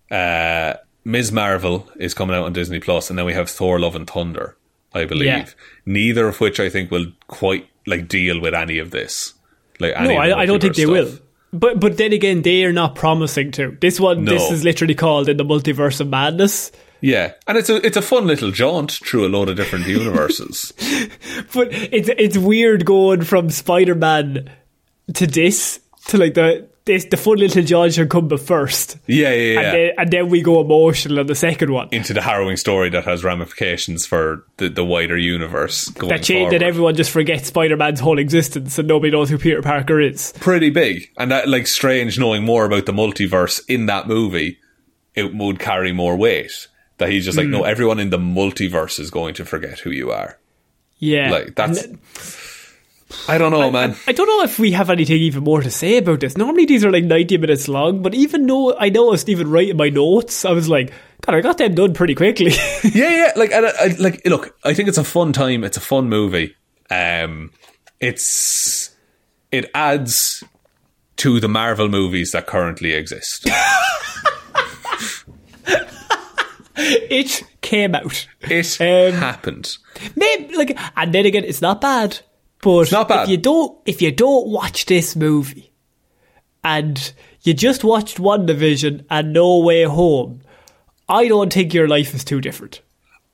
[0.09, 1.31] uh, Ms.
[1.31, 4.57] Marvel is coming out on Disney Plus, and then we have Thor: Love and Thunder.
[4.93, 5.45] I believe Yeah.
[5.85, 9.33] neither of which I think will quite like deal with any of this.
[9.79, 11.11] Like any No, I, I don't think they will.
[11.51, 13.77] But but then again, they are not promising to.
[13.79, 16.71] This one, this is literally called in the multiverse of madness.
[17.01, 20.73] Yeah, and it's a it's a fun little jaunt through a load of different universes.
[21.53, 24.49] But it's it's weird going from Spider Man
[25.13, 28.97] to this to like the this the fun little John should come but first.
[29.07, 29.59] Yeah, yeah, yeah.
[29.61, 31.87] And then and then we go emotional on the second one.
[31.91, 36.51] Into the harrowing story that has ramifications for the, the wider universe going that change
[36.51, 40.33] that everyone just forgets Spider Man's whole existence and nobody knows who Peter Parker is.
[40.39, 44.59] pretty big, and that like strange knowing more about the multiverse in that movie,
[45.15, 46.67] it would carry more weight.
[46.99, 47.51] That he's just like, Hmm.
[47.53, 50.37] no, everyone in the multiverse is going to forget who you are.
[50.99, 51.31] Yeah.
[51.31, 51.87] Like that's,
[53.27, 53.95] I don't know, man.
[54.07, 56.37] I don't know if we have anything even more to say about this.
[56.37, 59.89] Normally these are like 90 minutes long, but even though I noticed even writing my
[59.89, 60.91] notes, I was like,
[61.21, 62.51] God, I got them done pretty quickly.
[62.83, 63.31] yeah, yeah.
[63.35, 65.63] Like, I, I, like, look, I think it's a fun time.
[65.63, 66.55] It's a fun movie.
[66.89, 67.51] Um,
[68.01, 68.93] it's
[69.51, 70.43] it adds
[71.17, 73.47] to the Marvel movies that currently exist.
[76.75, 78.27] it came out.
[78.41, 79.77] It Um, happened.
[80.15, 82.19] Maybe, like, and then again, it's not bad.
[83.07, 85.71] But if you don't, if you don't watch this movie,
[86.63, 90.41] and you just watched WandaVision and No Way Home,
[91.09, 92.81] I don't think your life is too different.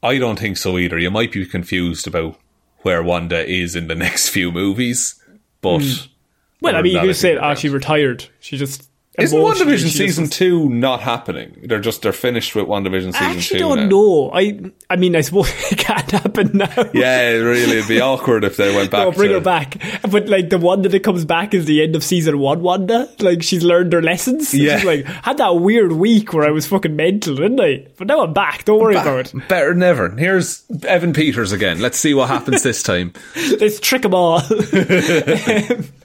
[0.02, 0.98] I don't think so either.
[0.98, 2.40] You might be confused about
[2.82, 5.22] where Wanda is in the next few movies,
[5.62, 6.08] but hmm.
[6.62, 8.26] Well, I mean, you could say, oh, she retired.
[8.42, 8.89] She just
[9.22, 11.60] Isn't emotionally, WandaVision season two not happening?
[11.64, 13.26] They're just they're finished with WandaVision season two.
[13.26, 13.66] I actually two.
[13.66, 13.88] don't now.
[13.88, 14.32] know.
[14.34, 14.60] I,
[14.90, 16.90] I mean, I suppose it can't happen now.
[16.94, 19.06] Yeah, really, it'd be awkward if they went back.
[19.06, 19.82] No, bring to, her back.
[20.10, 22.62] But like the one that comes back is the end of season one.
[22.62, 24.54] Wanda, like she's learned her lessons.
[24.54, 24.78] Yeah.
[24.78, 27.88] she's like had that weird week where I was fucking mental, didn't I?
[27.98, 28.66] But now I'm back.
[28.66, 29.48] Don't worry about it.
[29.48, 30.10] Better than ever.
[30.10, 31.80] Here's Evan Peters again.
[31.80, 33.14] Let's see what happens this time.
[33.60, 34.42] Let's trick them all.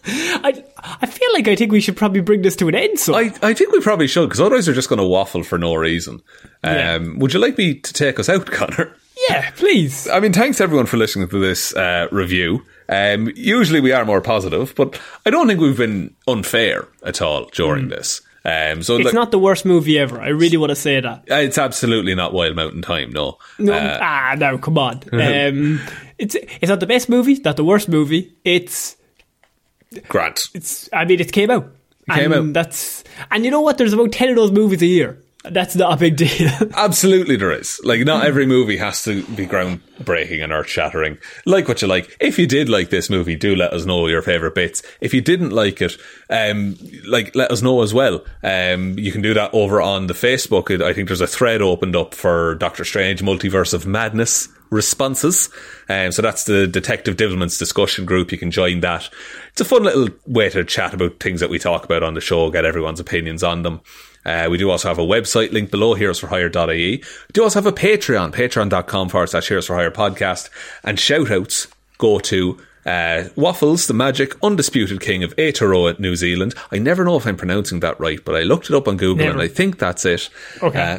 [0.07, 0.65] I
[1.01, 2.99] I feel like I think we should probably bring this to an end.
[2.99, 5.59] So I, I think we probably should because otherwise we're just going to waffle for
[5.59, 6.21] no reason.
[6.63, 6.99] Um, Yeah.
[7.17, 8.95] Would you like me to take us out, Connor?
[9.29, 10.09] Yeah, please.
[10.09, 12.65] I mean, thanks everyone for listening to this uh, review.
[12.89, 17.47] Um, usually we are more positive, but I don't think we've been unfair at all
[17.53, 18.21] during this.
[18.45, 20.21] Um, so It's like, not the worst movie ever.
[20.21, 21.19] I really want to say that.
[21.31, 23.11] uh, it's absolutely not Wild Mountain Thyme.
[23.11, 25.01] No, No, Uh, ah, no, come on.
[25.13, 25.81] Um,
[26.19, 28.37] it's it's not the best movie, not the worst movie.
[28.45, 28.97] It's
[30.09, 30.49] Grant.
[30.55, 30.89] it's.
[30.93, 31.71] I mean, it came out.
[32.11, 32.53] came and out.
[32.53, 33.79] That's and you know what?
[33.79, 35.19] There's about ten of those movies a year.
[35.45, 36.51] That's not a big deal.
[36.75, 37.79] Absolutely, there is.
[37.85, 41.19] Like, not every movie has to be groundbreaking and earth shattering.
[41.45, 42.17] Like what you like.
[42.19, 44.83] If you did like this movie, do let us know your favourite bits.
[45.03, 45.99] If you didn't like it,
[46.31, 48.25] um, like, let us know as well.
[48.43, 50.83] Um, you can do that over on the Facebook.
[50.83, 55.51] I think there's a thread opened up for Doctor Strange Multiverse of Madness responses.
[55.91, 58.33] Um, so that's the Detective Divilment's discussion group.
[58.33, 59.11] You can join that.
[59.53, 62.21] It's a fun little way to chat about things that we talk about on the
[62.23, 63.83] show, get everyone's opinions on them.
[64.25, 66.97] Uh, we do also have a website link below, heroesforhire.ie.
[66.99, 67.03] We
[67.33, 70.49] do also have a Patreon, patreon.com forward slash heroes for hire podcast.
[70.83, 71.69] And shout outs
[71.99, 76.55] go to uh, Waffles, the magic undisputed king of Aotearoa, New Zealand.
[76.71, 79.25] I never know if I'm pronouncing that right, but I looked it up on Google
[79.25, 79.33] Never.
[79.33, 80.29] and I think that's it.
[80.63, 80.81] Okay.
[80.81, 80.99] Uh,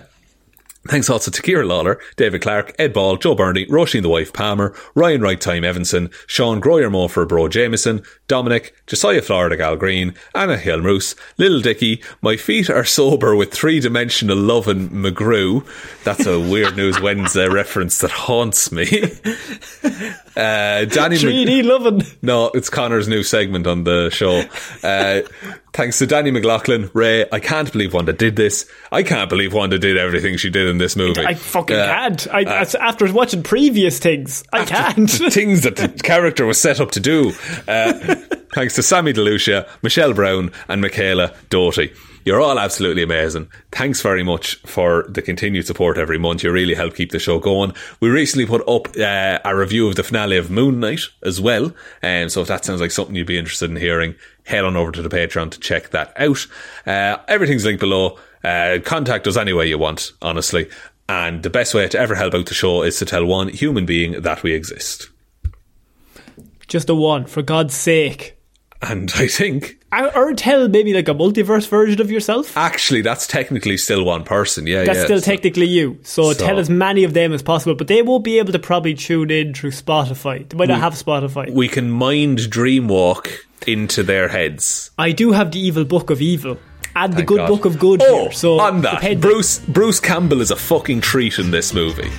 [0.87, 4.73] Thanks also to Kira Lawler, David Clark, Ed Ball, Joe Burney, Roisin the Wife Palmer,
[4.93, 10.57] Ryan Right Time Evanson, Sean Groyer Mofer Bro Jameson, Dominic, Josiah Florida Gal Green, Anna
[10.57, 15.65] Hilmroos, Little Dicky, My Feet Are Sober with Three Dimensional Lovin' McGrew.
[16.03, 18.85] That's a Weird News Wednesday reference that haunts me.
[20.35, 22.01] Uh, Danny Mc- 3D loving.
[22.21, 24.43] no, it's Connor's new segment on the show.
[24.83, 25.21] Uh,
[25.75, 27.25] thanks to Danny McLaughlin, Ray.
[27.31, 28.69] I can't believe Wanda did this.
[28.91, 31.25] I can't believe Wanda did everything she did in this movie.
[31.25, 32.27] I fucking Uh, can't.
[32.33, 35.09] I, as- after watching previous things, I can't.
[35.09, 37.33] things that the character was set up to do.
[37.67, 38.15] Uh,
[38.53, 41.93] thanks to Sammy DeLucia, Michelle Brown, and Michaela Doty.
[42.23, 43.49] You're all absolutely amazing.
[43.71, 46.41] Thanks very much for the continued support every month.
[46.43, 47.73] You really help keep the show going.
[47.99, 51.71] We recently put up uh, a review of the finale of Moon Knight as well.
[52.01, 54.15] Um, so if that sounds like something you'd be interested in hearing,
[54.45, 56.47] head on over to the Patreon to check that out.
[56.85, 58.17] Uh, everything's linked below.
[58.43, 60.69] Uh, contact us any way you want, honestly.
[61.09, 63.85] And the best way to ever help out the show is to tell one human
[63.85, 65.09] being that we exist.
[66.67, 68.37] Just a one, for God's sake.
[68.81, 72.55] And I think Or tell maybe like a multiverse version of yourself.
[72.57, 74.67] actually that's technically still one person.
[74.67, 75.05] Yeah, That's yeah.
[75.05, 75.97] still So- technically you.
[76.03, 78.59] So, So- tell as many of them as possible, but they won't be able to
[78.59, 80.47] probably tune in through Spotify.
[80.49, 81.51] They might not have Spotify.
[81.51, 83.27] we can mind dreamwalk
[83.67, 84.91] into their heads.
[84.97, 86.57] I do have the evil book of evil
[86.95, 87.47] and the Thank good God.
[87.47, 88.31] book of good Oh, here.
[88.31, 92.09] So on that, Bruce Bruce Campbell is a fucking treat in this movie.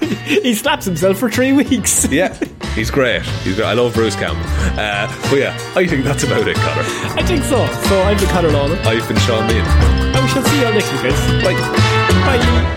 [0.24, 2.06] he slaps himself for three weeks.
[2.12, 2.34] Yeah,
[2.74, 3.22] he's great.
[3.44, 3.66] He's great.
[3.66, 4.42] I love Bruce Campbell.
[4.78, 6.82] Uh, but yeah, I think that's about it, Connor.
[7.20, 7.66] I think so.
[7.88, 8.76] So I'm the Connor Lawler.
[8.84, 9.62] I've been Sean Mean.
[9.64, 11.44] And we shall see you all next week, guys.
[11.44, 11.54] Bye.
[12.38, 12.76] Bye.